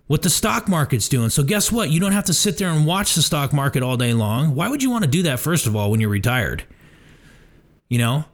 [0.09, 1.31] what the stock market's doing.
[1.31, 1.90] So guess what?
[1.90, 4.55] You don't have to sit there and watch the stock market all day long.
[4.55, 6.64] Why would you want to do that first of all when you're retired?
[7.88, 8.25] You know,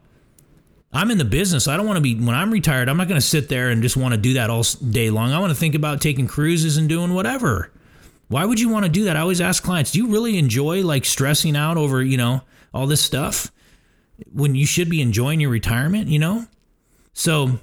[0.92, 1.66] I'm in the business.
[1.66, 2.88] I don't want to be when I'm retired.
[2.88, 5.32] I'm not going to sit there and just want to do that all day long.
[5.32, 7.72] I want to think about taking cruises and doing whatever.
[8.28, 9.16] Why would you want to do that?
[9.16, 12.87] I always ask clients, "Do you really enjoy like stressing out over, you know, all
[12.87, 13.50] this stuff
[14.32, 16.46] when you should be enjoying your retirement, you know?"
[17.12, 17.58] So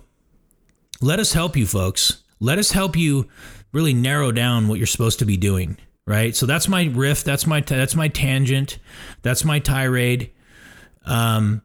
[1.01, 2.23] let us help you, folks.
[2.39, 3.27] Let us help you
[3.71, 5.77] really narrow down what you're supposed to be doing.
[6.05, 6.35] Right.
[6.35, 7.23] So that's my riff.
[7.23, 8.79] That's my that's my tangent.
[9.21, 10.31] That's my tirade.
[11.05, 11.61] Um,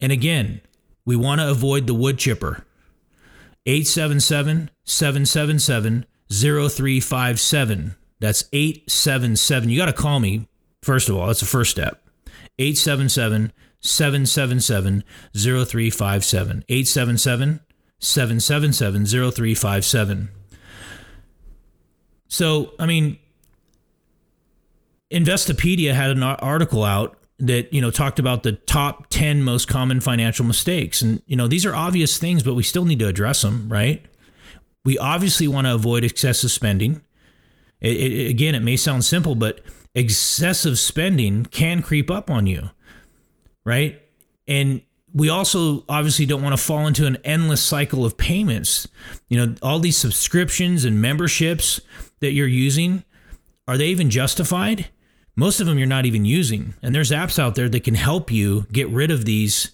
[0.00, 0.60] and again,
[1.04, 2.64] we want to avoid the wood chipper.
[3.66, 7.96] 877 777 0357.
[8.20, 9.68] That's 877.
[9.68, 10.48] You got to call me,
[10.82, 11.26] first of all.
[11.26, 12.02] That's the first step.
[12.58, 16.64] 877 777 0357.
[16.68, 17.60] 877
[17.98, 20.28] 777 0357.
[22.32, 23.18] So, I mean,
[25.12, 30.00] Investopedia had an article out that, you know, talked about the top 10 most common
[30.00, 31.02] financial mistakes.
[31.02, 34.02] And, you know, these are obvious things, but we still need to address them, right?
[34.84, 37.02] We obviously want to avoid excessive spending.
[37.80, 39.60] It, it, again, it may sound simple, but
[39.94, 42.70] excessive spending can creep up on you
[43.64, 44.00] right?
[44.48, 44.82] And
[45.14, 48.88] we also obviously don't want to fall into an endless cycle of payments.
[49.28, 51.80] You know, all these subscriptions and memberships
[52.20, 53.04] that you're using,
[53.68, 54.88] are they even justified?
[55.36, 56.74] Most of them you're not even using.
[56.82, 59.72] And there's apps out there that can help you get rid of these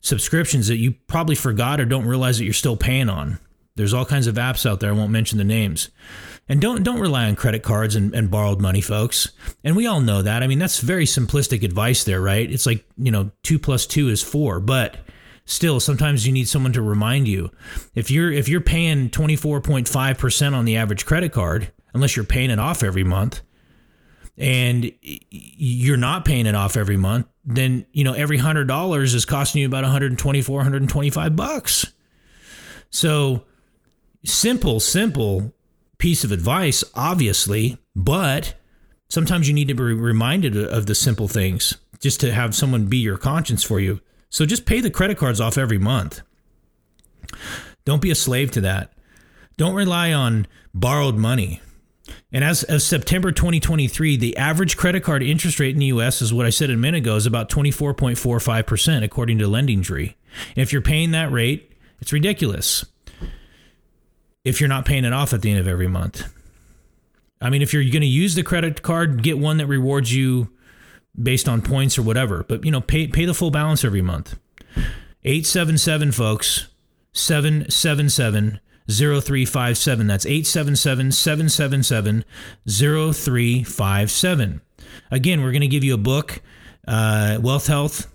[0.00, 3.38] subscriptions that you probably forgot or don't realize that you're still paying on.
[3.76, 4.90] There's all kinds of apps out there.
[4.90, 5.90] I won't mention the names.
[6.52, 9.30] And don't don't rely on credit cards and, and borrowed money, folks.
[9.64, 10.42] And we all know that.
[10.42, 12.52] I mean, that's very simplistic advice there, right?
[12.52, 14.98] It's like, you know, two plus two is four, but
[15.46, 17.50] still sometimes you need someone to remind you.
[17.94, 22.58] If you're if you're paying 24.5% on the average credit card, unless you're paying it
[22.58, 23.40] off every month,
[24.36, 29.24] and you're not paying it off every month, then you know every hundred dollars is
[29.24, 31.94] costing you about 124, 125 bucks.
[32.90, 33.44] So
[34.22, 35.54] simple, simple
[36.02, 38.54] piece of advice, obviously, but
[39.08, 42.96] sometimes you need to be reminded of the simple things just to have someone be
[42.96, 44.00] your conscience for you.
[44.28, 46.22] So just pay the credit cards off every month.
[47.84, 48.92] Don't be a slave to that.
[49.56, 51.60] Don't rely on borrowed money.
[52.32, 56.34] And as of September 2023, the average credit card interest rate in the US is
[56.34, 60.14] what I said a minute ago is about 24.45% according to LendingTree.
[60.48, 62.84] And if you're paying that rate, it's ridiculous.
[64.44, 66.32] If you're not paying it off at the end of every month.
[67.40, 70.52] I mean, if you're going to use the credit card, get one that rewards you
[71.20, 74.38] based on points or whatever, but you know, pay pay the full balance every month.
[75.24, 76.68] 877 folks,
[77.12, 80.06] 777 0357.
[80.06, 82.24] That's 877 777
[82.66, 84.60] 0357.
[85.10, 86.40] Again, we're going to give you a book,
[86.88, 88.12] uh, Wealth Health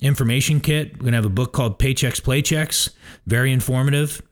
[0.00, 0.92] Information Kit.
[0.94, 2.90] We're going to have a book called Paychecks Playchecks,
[3.26, 4.22] very informative.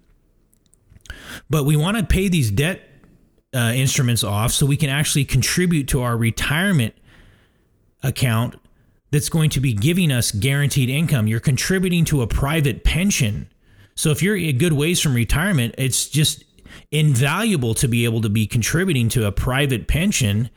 [1.51, 2.81] But we want to pay these debt
[3.55, 6.95] uh, instruments off so we can actually contribute to our retirement
[8.03, 8.57] account
[9.11, 11.27] that's going to be giving us guaranteed income.
[11.27, 13.49] You're contributing to a private pension.
[13.95, 16.45] So if you're a good ways from retirement, it's just
[16.91, 20.49] invaluable to be able to be contributing to a private pension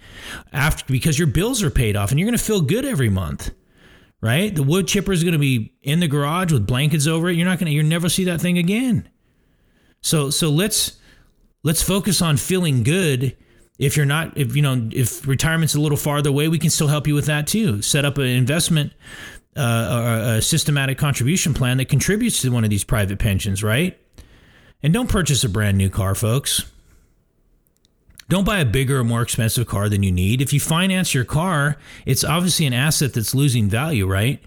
[0.53, 3.51] after because your bills are paid off and you're going to feel good every month.
[4.21, 4.55] Right?
[4.55, 7.35] The wood chipper is going to be in the garage with blankets over it.
[7.35, 9.07] You're not going to you'll never see that thing again.
[10.05, 10.99] So so let's
[11.63, 13.35] let's focus on feeling good.
[13.79, 16.87] If you're not if you know if retirement's a little farther away we can still
[16.87, 17.81] help you with that too.
[17.81, 18.93] Set up an investment
[19.57, 23.99] uh, or a systematic contribution plan that contributes to one of these private pensions right?
[24.83, 26.71] And don't purchase a brand new car folks.
[28.29, 30.39] Don't buy a bigger or more expensive car than you need.
[30.39, 34.39] If you finance your car it's obviously an asset that's losing value right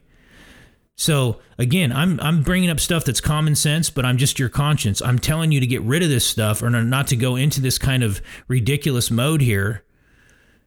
[0.98, 5.00] so again, I'm I'm bringing up stuff that's common sense, but I'm just your conscience.
[5.00, 7.78] I'm telling you to get rid of this stuff or not to go into this
[7.78, 9.84] kind of ridiculous mode here.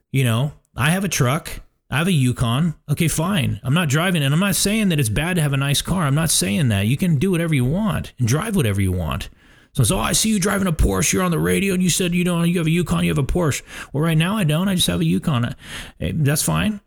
[0.09, 1.61] You know, I have a truck.
[1.89, 2.75] I have a Yukon.
[2.89, 3.59] Okay, fine.
[3.61, 6.03] I'm not driving and I'm not saying that it's bad to have a nice car.
[6.03, 6.87] I'm not saying that.
[6.87, 9.29] You can do whatever you want and drive whatever you want.
[9.73, 11.11] So oh, I see you driving a Porsche.
[11.11, 13.17] You're on the radio and you said you don't, you have a Yukon, you have
[13.17, 13.63] a Porsche.
[13.91, 14.69] Well, right now I don't.
[14.69, 15.55] I just have a Yukon.
[15.99, 16.79] Eh, that's fine.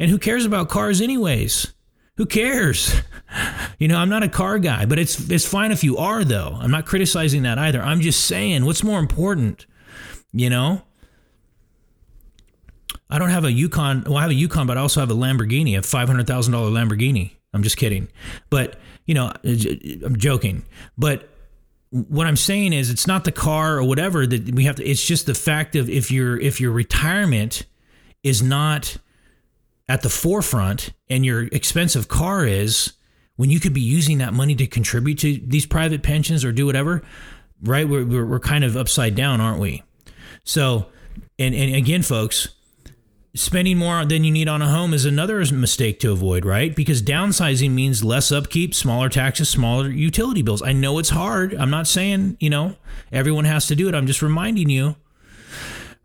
[0.00, 1.74] And who cares about cars anyways?
[2.16, 2.94] Who cares?
[3.78, 6.56] You know, I'm not a car guy, but it's it's fine if you are though.
[6.58, 7.82] I'm not criticizing that either.
[7.82, 9.66] I'm just saying what's more important,
[10.32, 10.80] you know?
[13.10, 14.04] I don't have a Yukon.
[14.06, 16.52] Well, I have a Yukon, but I also have a Lamborghini, a five hundred thousand
[16.52, 17.32] dollar Lamborghini.
[17.52, 18.08] I'm just kidding,
[18.48, 19.54] but you know, uh,
[20.04, 20.64] I'm joking.
[20.96, 21.28] But
[21.90, 24.84] what I'm saying is, it's not the car or whatever that we have to.
[24.84, 27.64] It's just the fact of if your if your retirement
[28.22, 28.96] is not
[29.88, 32.94] at the forefront and your expensive car is
[33.36, 36.66] when you could be using that money to contribute to these private pensions or do
[36.66, 37.02] whatever,
[37.62, 37.88] right?
[37.88, 39.82] We're, we're, we're kind of upside down, aren't we?
[40.44, 40.86] So,
[41.38, 42.48] and, and again, folks,
[43.34, 46.74] spending more than you need on a home is another mistake to avoid, right?
[46.74, 50.62] Because downsizing means less upkeep, smaller taxes, smaller utility bills.
[50.62, 51.54] I know it's hard.
[51.54, 52.76] I'm not saying, you know,
[53.12, 53.94] everyone has to do it.
[53.94, 54.96] I'm just reminding you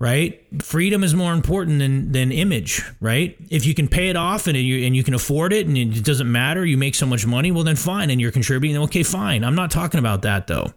[0.02, 0.44] right?
[0.64, 3.38] Freedom is more important than than image, right?
[3.52, 6.04] If you can pay it off and you and you can afford it and it
[6.04, 9.44] doesn't matter, you make so much money, well then fine and you're contributing, okay, fine.
[9.44, 10.74] I'm not talking about that though.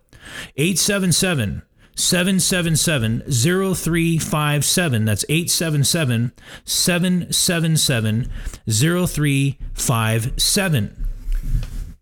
[0.58, 1.62] 877
[1.96, 5.04] 777 0357.
[5.06, 6.32] That's 877
[6.66, 8.30] 777
[8.68, 11.06] 0357.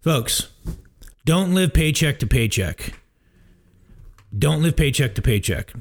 [0.01, 0.49] Folks,
[1.25, 2.95] don't live paycheck to paycheck.
[4.37, 5.73] Don't live paycheck to paycheck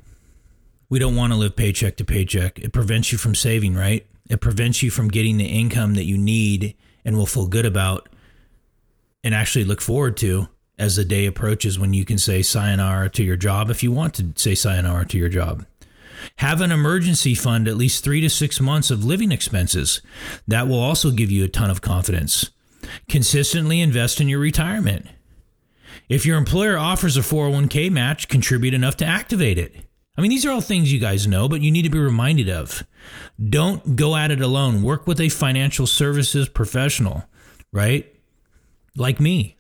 [0.92, 2.60] we don't want to live paycheck to paycheck.
[2.60, 4.06] It prevents you from saving, right?
[4.30, 6.76] It prevents you from getting the income that you need
[7.06, 8.10] and will feel good about
[9.24, 13.24] and actually look forward to as the day approaches when you can say sayonara to
[13.24, 15.66] your job if you want to say sayonara to your job.
[16.38, 20.02] Have an emergency fund at least three to six months of living expenses.
[20.46, 22.52] That will also give you a ton of confidence.
[23.08, 25.08] Consistently invest in your retirement.
[26.10, 29.86] If your employer offers a 401k match, contribute enough to activate it.
[30.18, 32.50] I mean, these are all things you guys know, but you need to be reminded
[32.50, 32.84] of.
[33.44, 34.84] Don't go at it alone.
[34.84, 37.24] Work with a financial services professional,
[37.72, 38.14] right?
[38.96, 39.56] Like me.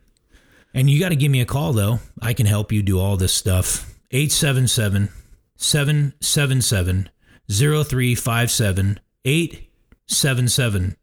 [0.74, 2.00] And you got to give me a call, though.
[2.22, 3.94] I can help you do all this stuff.
[4.12, 5.10] 877
[5.56, 7.10] 777
[7.50, 10.98] 0357 877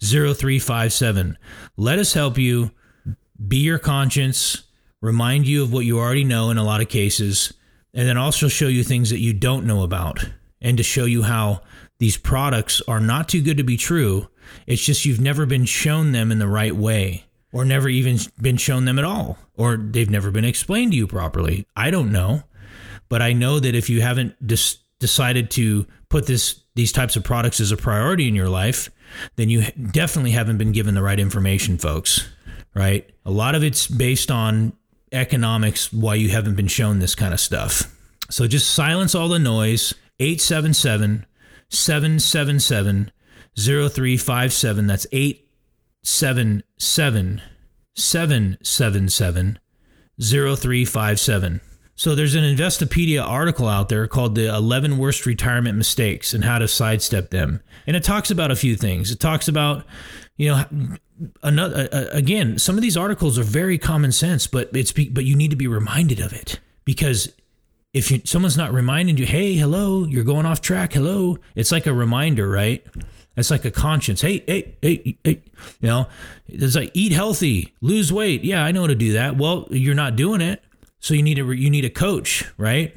[0.00, 1.38] 0357.
[1.76, 2.70] Let us help you
[3.46, 4.65] be your conscience
[5.06, 7.54] remind you of what you already know in a lot of cases,
[7.94, 10.24] and then also show you things that you don't know about,
[10.60, 11.62] and to show you how
[11.98, 14.28] these products are not too good to be true.
[14.66, 18.56] It's just you've never been shown them in the right way, or never even been
[18.56, 21.66] shown them at all, or they've never been explained to you properly.
[21.76, 22.42] I don't know,
[23.08, 27.24] but I know that if you haven't dis- decided to put this these types of
[27.24, 28.90] products as a priority in your life,
[29.36, 32.28] then you definitely haven't been given the right information, folks.
[32.74, 33.08] Right?
[33.24, 34.74] A lot of it's based on
[35.12, 37.94] economics why you haven't been shown this kind of stuff.
[38.30, 39.94] So just silence all the noise.
[40.18, 41.26] 877
[41.68, 43.12] 777
[43.56, 44.86] 0357.
[44.86, 47.42] That's 877
[47.94, 49.58] 777
[50.20, 51.60] 0357.
[51.98, 56.58] So there's an Investopedia article out there called the 11 worst retirement mistakes and how
[56.58, 57.62] to sidestep them.
[57.86, 59.10] And it talks about a few things.
[59.10, 59.86] It talks about,
[60.36, 60.64] you know,
[61.42, 65.36] another uh, again, some of these articles are very common sense, but it's but you
[65.36, 67.32] need to be reminded of it because
[67.92, 71.86] if you, someone's not reminding you, hey, hello, you're going off track, hello, it's like
[71.86, 72.84] a reminder, right?
[73.36, 74.20] It's like a conscience.
[74.20, 75.42] Hey, hey, hey, hey,
[75.80, 76.06] you know,
[76.46, 78.44] it's like eat healthy, lose weight.
[78.44, 79.36] Yeah, I know how to do that.
[79.36, 80.62] Well, you're not doing it.
[81.00, 82.96] So you need a you need a coach, right?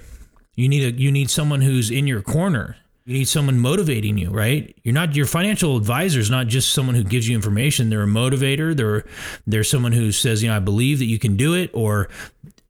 [0.56, 2.78] You need a you need someone who's in your corner.
[3.10, 4.78] You need someone motivating you, right?
[4.84, 7.90] You're not your financial advisor is not just someone who gives you information.
[7.90, 8.78] They're a motivator.
[8.78, 9.04] They're
[9.48, 12.10] they're someone who says, you know, I believe that you can do it, or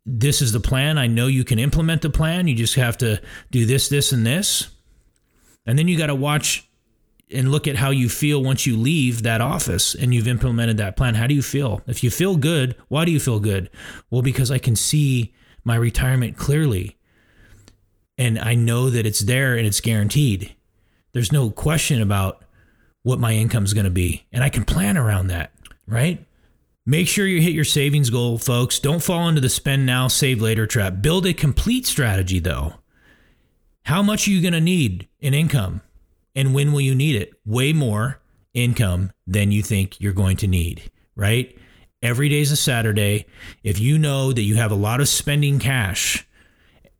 [0.06, 0.98] this is the plan.
[0.98, 2.48] I know you can implement the plan.
[2.48, 3.22] You just have to
[3.52, 4.70] do this, this, and this.
[5.66, 6.70] And then you got to watch
[7.30, 10.96] and look at how you feel once you leave that office and you've implemented that
[10.96, 11.16] plan.
[11.16, 11.82] How do you feel?
[11.86, 13.70] If you feel good, why do you feel good?
[14.10, 15.34] Well, because I can see
[15.66, 16.96] my retirement clearly.
[18.20, 20.53] And I know that it's there and it's guaranteed.
[21.13, 22.43] There's no question about
[23.01, 24.26] what my income is going to be.
[24.34, 25.53] And I can plan around that,
[25.88, 26.26] right?
[26.86, 28.78] Make sure you hit your savings goal, folks.
[28.78, 31.01] Don't fall into the spend now, save later trap.
[31.01, 32.74] Build a complete strategy, though.
[33.84, 35.80] How much are you going to need in income?
[36.36, 37.32] And when will you need it?
[37.45, 38.20] Way more
[38.53, 41.57] income than you think you're going to need, right?
[42.03, 43.28] Every day is a Saturday.
[43.63, 46.28] If you know that you have a lot of spending cash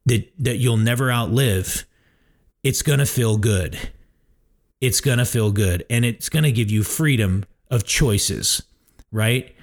[0.10, 1.86] that, that you'll never outlive,
[2.64, 3.80] it's going to feel good.
[4.82, 5.86] It's going to feel good.
[5.90, 8.62] And it's going to give you freedom of choices,
[9.12, 9.56] right?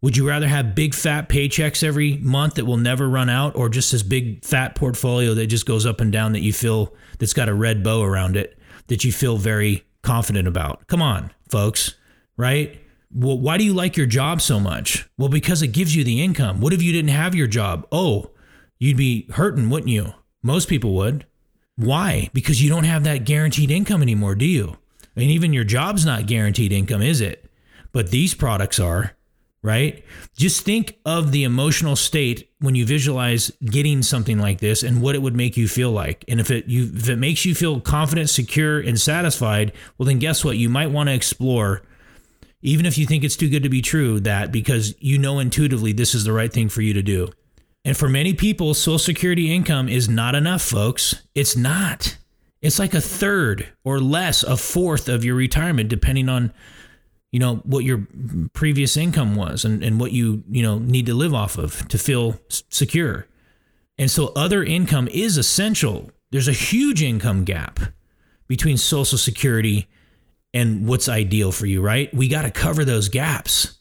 [0.00, 3.68] Would you rather have big fat paychecks every month that will never run out or
[3.68, 7.32] just this big fat portfolio that just goes up and down that you feel that's
[7.32, 8.58] got a red bow around it?
[8.88, 10.86] that you feel very confident about.
[10.88, 11.94] Come on, folks,
[12.36, 12.80] right?
[13.14, 15.08] Well, why do you like your job so much?
[15.16, 16.60] Well, because it gives you the income.
[16.60, 17.86] What if you didn't have your job?
[17.92, 18.30] Oh,
[18.78, 20.14] you'd be hurting, wouldn't you?
[20.42, 21.26] Most people would.
[21.76, 22.30] Why?
[22.32, 24.76] Because you don't have that guaranteed income anymore, do you?
[25.14, 27.50] Mean, even your job's not guaranteed income, is it?
[27.92, 29.16] But these products are
[29.62, 30.04] right?
[30.36, 35.14] Just think of the emotional state when you visualize getting something like this and what
[35.14, 36.24] it would make you feel like.
[36.28, 40.18] And if it you if it makes you feel confident, secure, and satisfied, well then
[40.18, 40.56] guess what?
[40.56, 41.82] You might want to explore
[42.60, 45.92] even if you think it's too good to be true that because you know intuitively
[45.92, 47.28] this is the right thing for you to do.
[47.88, 51.22] And for many people, social security income is not enough, folks.
[51.34, 52.18] It's not.
[52.60, 56.52] It's like a third or less, a fourth of your retirement depending on
[57.32, 58.06] you know what your
[58.52, 61.96] previous income was and, and what you you know need to live off of to
[61.96, 63.26] feel secure.
[63.96, 66.10] And so other income is essential.
[66.30, 67.80] There's a huge income gap
[68.48, 69.88] between social security
[70.52, 72.12] and what's ideal for you right?
[72.12, 73.78] We got to cover those gaps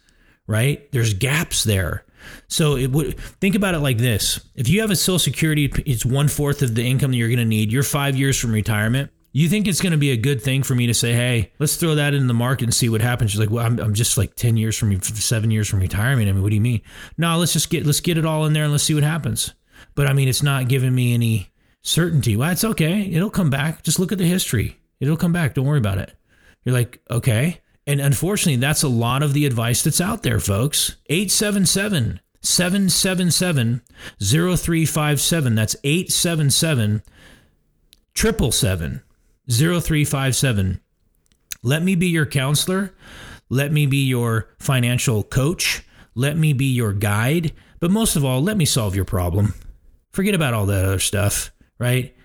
[0.47, 0.89] right?
[0.93, 2.05] There's gaps there
[2.47, 6.05] so it would think about it like this if you have a social security it's
[6.05, 9.11] one fourth of the income that you're going to need you're five years from retirement
[9.38, 11.75] you think it's going to be a good thing for me to say, hey, let's
[11.75, 13.30] throw that in the market and see what happens?
[13.30, 16.28] She's like, well, I'm, I'm just like 10 years from seven years from retirement.
[16.28, 16.82] I mean, what do you mean?
[17.19, 19.53] No, let's just get, let's get it all in there and let's see what happens.
[19.93, 21.51] But I mean, it's not giving me any
[21.84, 22.36] certainty.
[22.36, 23.01] Well, it's okay.
[23.11, 23.84] It'll come back.
[23.84, 24.80] Just look at the history.
[24.99, 25.53] It'll come back.
[25.53, 26.15] Don't worry about it.
[26.63, 27.61] You're like, okay.
[27.88, 30.98] And unfortunately, that's a lot of the advice that's out there, folks.
[31.10, 33.82] 877 777
[34.20, 35.56] 0357.
[35.56, 37.02] That's 877
[38.14, 39.02] 777
[39.50, 40.82] 0357.
[41.64, 42.94] Let me be your counselor.
[43.50, 45.84] Let me be your financial coach.
[46.14, 47.54] Let me be your guide.
[47.80, 49.54] But most of all, let me solve your problem.
[50.12, 52.16] Forget about all that other stuff, right?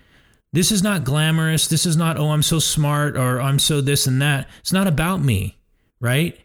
[0.53, 1.67] This is not glamorous.
[1.67, 4.47] This is not, oh, I'm so smart or I'm so this and that.
[4.59, 5.57] It's not about me,
[5.99, 6.39] right?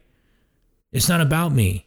[0.91, 1.87] It's not about me.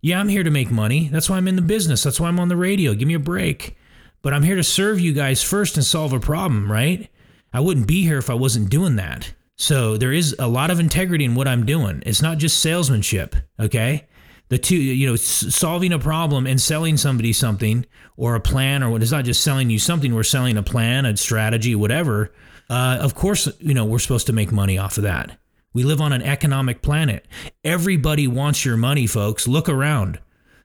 [0.00, 1.08] Yeah, I'm here to make money.
[1.08, 2.04] That's why I'm in the business.
[2.04, 2.94] That's why I'm on the radio.
[2.94, 3.76] Give me a break.
[4.22, 7.10] But I'm here to serve you guys first and solve a problem, right?
[7.52, 9.34] I wouldn't be here if I wasn't doing that.
[9.56, 12.02] So there is a lot of integrity in what I'm doing.
[12.06, 14.06] It's not just salesmanship, okay?
[14.48, 17.84] The two, you know, solving a problem and selling somebody something
[18.16, 20.14] or a plan, or what it's not just selling you something.
[20.14, 22.32] We're selling a plan, a strategy, whatever.
[22.70, 25.38] Uh, of course, you know, we're supposed to make money off of that.
[25.74, 27.26] We live on an economic planet.
[27.62, 29.46] Everybody wants your money, folks.
[29.46, 30.18] Look around.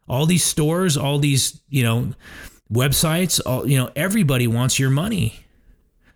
[0.08, 2.14] All these stores, all these, you know,
[2.72, 5.46] websites, all, you know, everybody wants your money.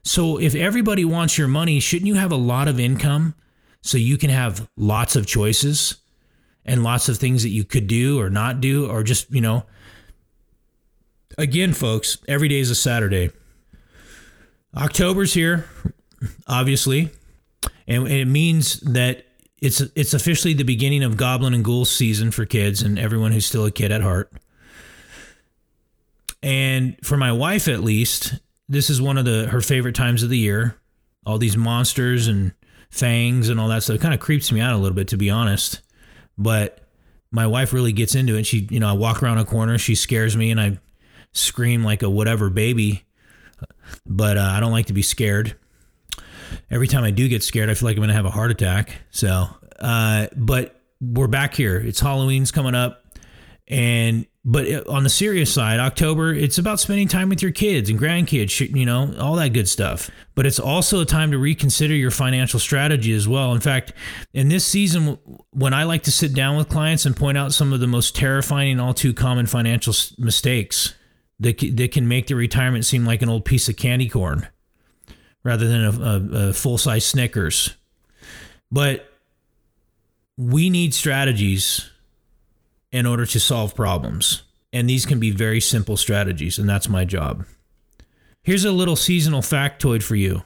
[0.04, 3.36] So if everybody wants your money, shouldn't you have a lot of income
[3.82, 5.98] so you can have lots of choices
[6.68, 9.66] and lots of things that you could do or not do or just, you know,
[11.38, 13.32] again, folks, every day is a Saturday.
[14.76, 15.68] October's here,
[16.48, 17.10] obviously,
[17.88, 19.26] and it means that
[19.60, 23.46] it's it's officially the beginning of Goblin and Ghoul season for kids and everyone who's
[23.46, 24.32] still a kid at heart.
[26.44, 28.36] And for my wife, at least,
[28.70, 30.76] this is one of the her favorite times of the year.
[31.26, 32.54] All these monsters and
[32.92, 35.30] fangs and all that stuff kind of creeps me out a little bit, to be
[35.30, 35.82] honest.
[36.38, 36.80] But
[37.32, 38.46] my wife really gets into it.
[38.46, 40.80] She, you know, I walk around a corner, she scares me, and I
[41.34, 43.04] scream like a whatever baby.
[44.06, 45.56] But uh, I don't like to be scared.
[46.70, 48.52] Every time I do get scared, I feel like I'm going to have a heart
[48.52, 49.02] attack.
[49.10, 49.48] So,
[49.80, 51.78] uh, but we're back here.
[51.78, 53.04] It's Halloween's coming up,
[53.68, 58.00] and but on the serious side, October, it's about spending time with your kids and
[58.00, 60.10] grandkids, you know, all that good stuff.
[60.36, 63.54] But it's also a time to reconsider your financial strategy as well.
[63.54, 63.92] In fact,
[64.34, 65.18] in this season,
[65.52, 68.16] when I like to sit down with clients and point out some of the most
[68.16, 70.96] terrifying and all too common financial mistakes
[71.42, 74.48] that, that can make the retirement seem like an old piece of candy corn
[75.44, 77.76] rather than a, a, a full size Snickers.
[78.72, 79.12] But
[80.38, 81.92] we need strategies
[82.92, 84.44] in order to solve problems.
[84.74, 87.46] And these can be very simple strategies, and that's my job.
[88.44, 90.44] Here's a little seasonal factoid for you.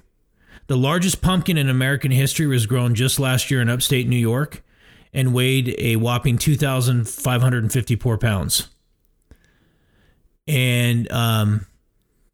[0.68, 4.64] The largest pumpkin in American history was grown just last year in upstate New York
[5.14, 8.70] and weighed a whopping 2,554 pounds.
[10.48, 11.68] And um,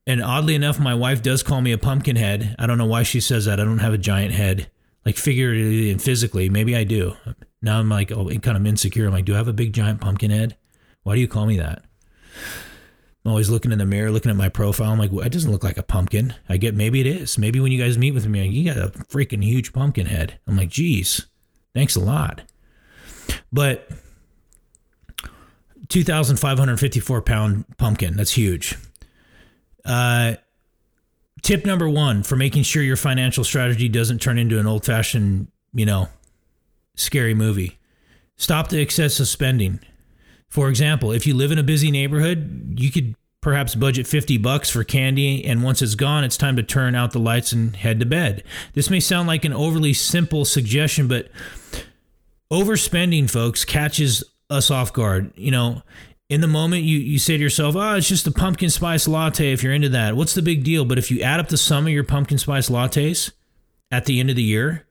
[0.06, 2.56] and oddly enough, my wife does call me a pumpkin head.
[2.58, 3.60] I don't know why she says that.
[3.60, 4.70] I don't have a giant head,
[5.08, 6.50] like figuratively and physically.
[6.50, 7.16] Maybe I do.
[7.62, 9.08] Now I'm like, oh, kind of insecure.
[9.08, 10.58] I'm like, do I have a big giant pumpkin head?
[11.04, 11.86] Why do you call me that?
[13.24, 14.92] I'm always looking in the mirror, looking at my profile.
[14.92, 16.36] I'm like, well, it doesn't look like a pumpkin.
[16.50, 17.38] I get maybe it is.
[17.38, 20.42] Maybe when you guys meet with me, you got a freaking huge pumpkin head.
[20.46, 21.26] I'm like, geez,
[21.74, 22.42] thanks a lot.
[23.50, 23.90] But
[25.88, 28.18] 2,554 pound pumpkin.
[28.18, 28.76] That's huge.
[29.86, 30.34] Uh,
[31.42, 35.48] tip number one for making sure your financial strategy doesn't turn into an old fashioned,
[35.74, 36.10] you know,
[36.96, 37.80] scary movie.
[38.36, 39.80] Stop the excessive spending.
[40.50, 44.70] For example, if you live in a busy neighborhood, you could perhaps budget 50 bucks
[44.70, 48.00] for candy and once it's gone it's time to turn out the lights and head
[48.00, 48.44] to bed.
[48.74, 51.30] This may sound like an overly simple suggestion but
[52.52, 55.32] overspending folks catches us off guard.
[55.36, 55.84] You know,
[56.30, 59.54] in the moment you you say to yourself, "Oh, it's just a pumpkin spice latte
[59.54, 60.16] if you're into that.
[60.16, 62.70] What's the big deal?" But if you add up the sum of your pumpkin spice
[62.70, 63.32] lattes
[63.92, 64.86] at the end of the year,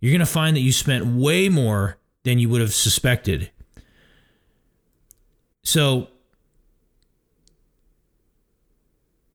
[0.00, 3.50] you're going to find that you spent way more than you would have suspected.
[5.62, 6.08] So,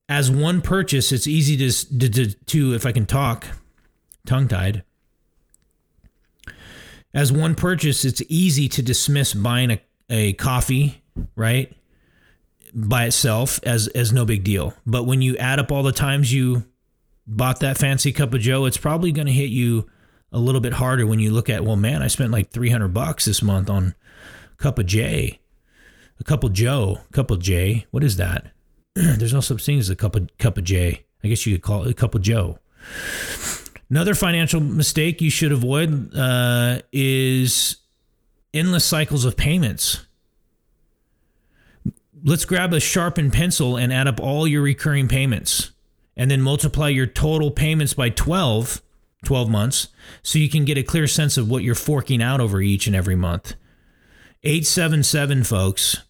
[0.09, 3.47] as one purchase, it's easy to, to, to if I can talk,
[4.25, 4.83] tongue tied.
[7.13, 11.01] As one purchase, it's easy to dismiss buying a, a coffee,
[11.35, 11.73] right?
[12.73, 14.73] By itself as as no big deal.
[14.85, 16.65] But when you add up all the times you
[17.27, 19.89] bought that fancy cup of joe, it's probably going to hit you
[20.31, 23.25] a little bit harder when you look at, well, man, I spent like 300 bucks
[23.25, 23.95] this month on
[24.57, 25.39] cup of J,
[26.19, 27.85] a cup of Joe, a cup of J.
[27.91, 28.51] What is that?
[28.95, 31.05] There's no such thing as a cup of cup of J.
[31.23, 32.59] I guess you could call it a cup of Joe.
[33.89, 37.77] Another financial mistake you should avoid uh, is
[38.53, 40.05] endless cycles of payments.
[42.27, 45.71] Let's grab a sharpened pencil and add up all your recurring payments
[46.17, 48.81] and then multiply your total payments by 12
[49.23, 49.89] 12 months
[50.23, 52.95] so you can get a clear sense of what you're forking out over each and
[52.95, 53.53] every month.
[54.43, 56.01] 877 folks.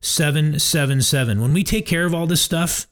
[0.00, 1.40] 777.
[1.40, 2.86] When we take care of all this stuff,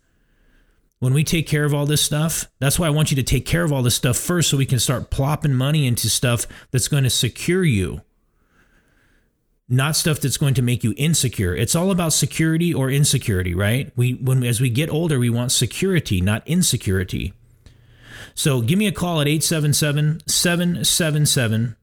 [0.98, 3.46] when we take care of all this stuff, that's why I want you to take
[3.46, 6.88] care of all this stuff first so we can start plopping money into stuff that's
[6.88, 8.00] going to secure you.
[9.72, 11.56] Not stuff that's going to make you insecure.
[11.56, 13.90] It's all about security or insecurity, right?
[13.96, 17.32] We when as we get older, we want security, not insecurity.
[18.34, 21.76] So give me a call at 877 777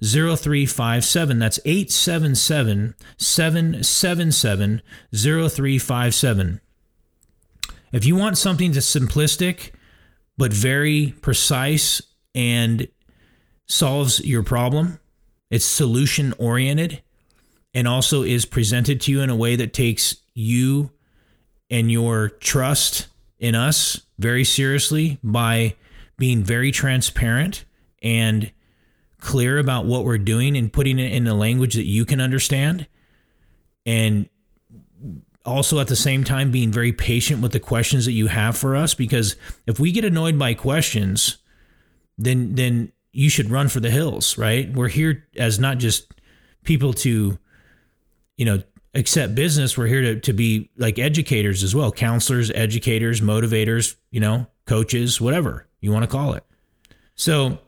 [0.00, 1.38] 0357.
[1.40, 4.82] That's 877 777
[5.12, 6.60] 0357.
[7.90, 9.72] If you want something that's simplistic
[10.38, 12.02] but very precise
[12.36, 12.86] and
[13.66, 15.00] solves your problem,
[15.50, 17.02] it's solution oriented
[17.74, 20.90] and also is presented to you in a way that takes you
[21.70, 23.08] and your trust
[23.38, 25.74] in us very seriously by
[26.18, 27.64] being very transparent
[28.02, 28.52] and
[29.18, 32.86] clear about what we're doing and putting it in a language that you can understand.
[33.86, 34.28] And
[35.44, 38.76] also at the same time being very patient with the questions that you have for
[38.76, 41.38] us because if we get annoyed by questions
[42.16, 44.72] then then you should run for the hills right?
[44.72, 46.14] We're here as not just
[46.62, 47.38] people to
[48.42, 48.62] you know
[48.94, 54.20] accept business we're here to, to be like educators as well counselors educators motivators you
[54.20, 56.44] know coaches whatever you want to call it.
[57.14, 57.58] So,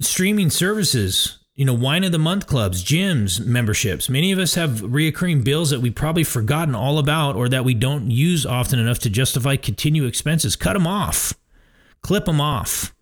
[0.00, 4.08] streaming services, you know, wine of the month clubs, gyms, memberships.
[4.08, 7.74] Many of us have reoccurring bills that we've probably forgotten all about or that we
[7.74, 10.56] don't use often enough to justify continued expenses.
[10.56, 11.34] Cut them off,
[12.02, 12.92] clip them off.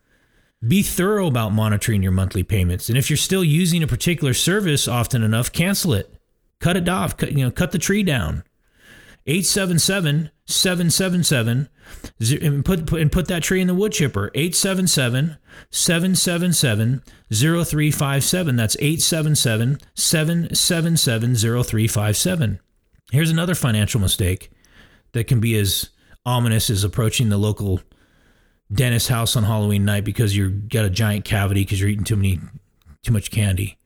[0.67, 2.89] Be thorough about monitoring your monthly payments.
[2.89, 6.13] And if you're still using a particular service often enough, cancel it.
[6.61, 7.17] Cut it off.
[7.17, 8.45] Cut, you know, cut the tree down.
[9.27, 11.69] 877 777
[12.41, 15.37] and put, put and put that tree in the wood chipper 877
[15.71, 22.61] 777 0357 that's 877 777 0357
[23.13, 24.51] here's another financial mistake
[25.13, 25.91] that can be as
[26.25, 27.83] ominous as approaching the local
[28.73, 32.17] dentist house on Halloween night because you've got a giant cavity because you're eating too
[32.17, 32.41] many
[33.03, 33.78] too much candy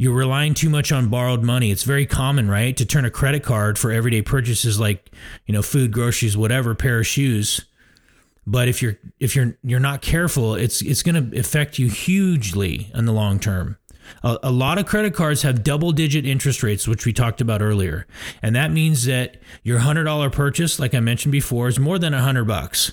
[0.00, 1.70] you're relying too much on borrowed money.
[1.70, 5.10] It's very common, right, to turn a credit card for everyday purchases like,
[5.44, 7.66] you know, food, groceries, whatever, pair of shoes.
[8.46, 12.90] But if you're if you're you're not careful, it's it's going to affect you hugely
[12.94, 13.76] in the long term.
[14.24, 17.60] A, a lot of credit cards have double digit interest rates, which we talked about
[17.60, 18.06] earlier,
[18.40, 22.14] and that means that your hundred dollar purchase, like I mentioned before, is more than
[22.14, 22.92] a hundred bucks.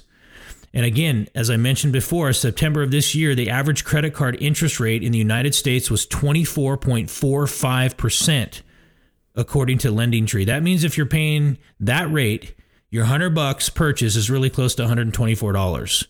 [0.74, 4.80] And again, as I mentioned before, September of this year, the average credit card interest
[4.80, 8.62] rate in the United States was 24.45%,
[9.36, 10.46] according to LendingTree.
[10.46, 12.54] That means if you're paying that rate,
[12.90, 16.08] your 100 bucks purchase is really close to $124.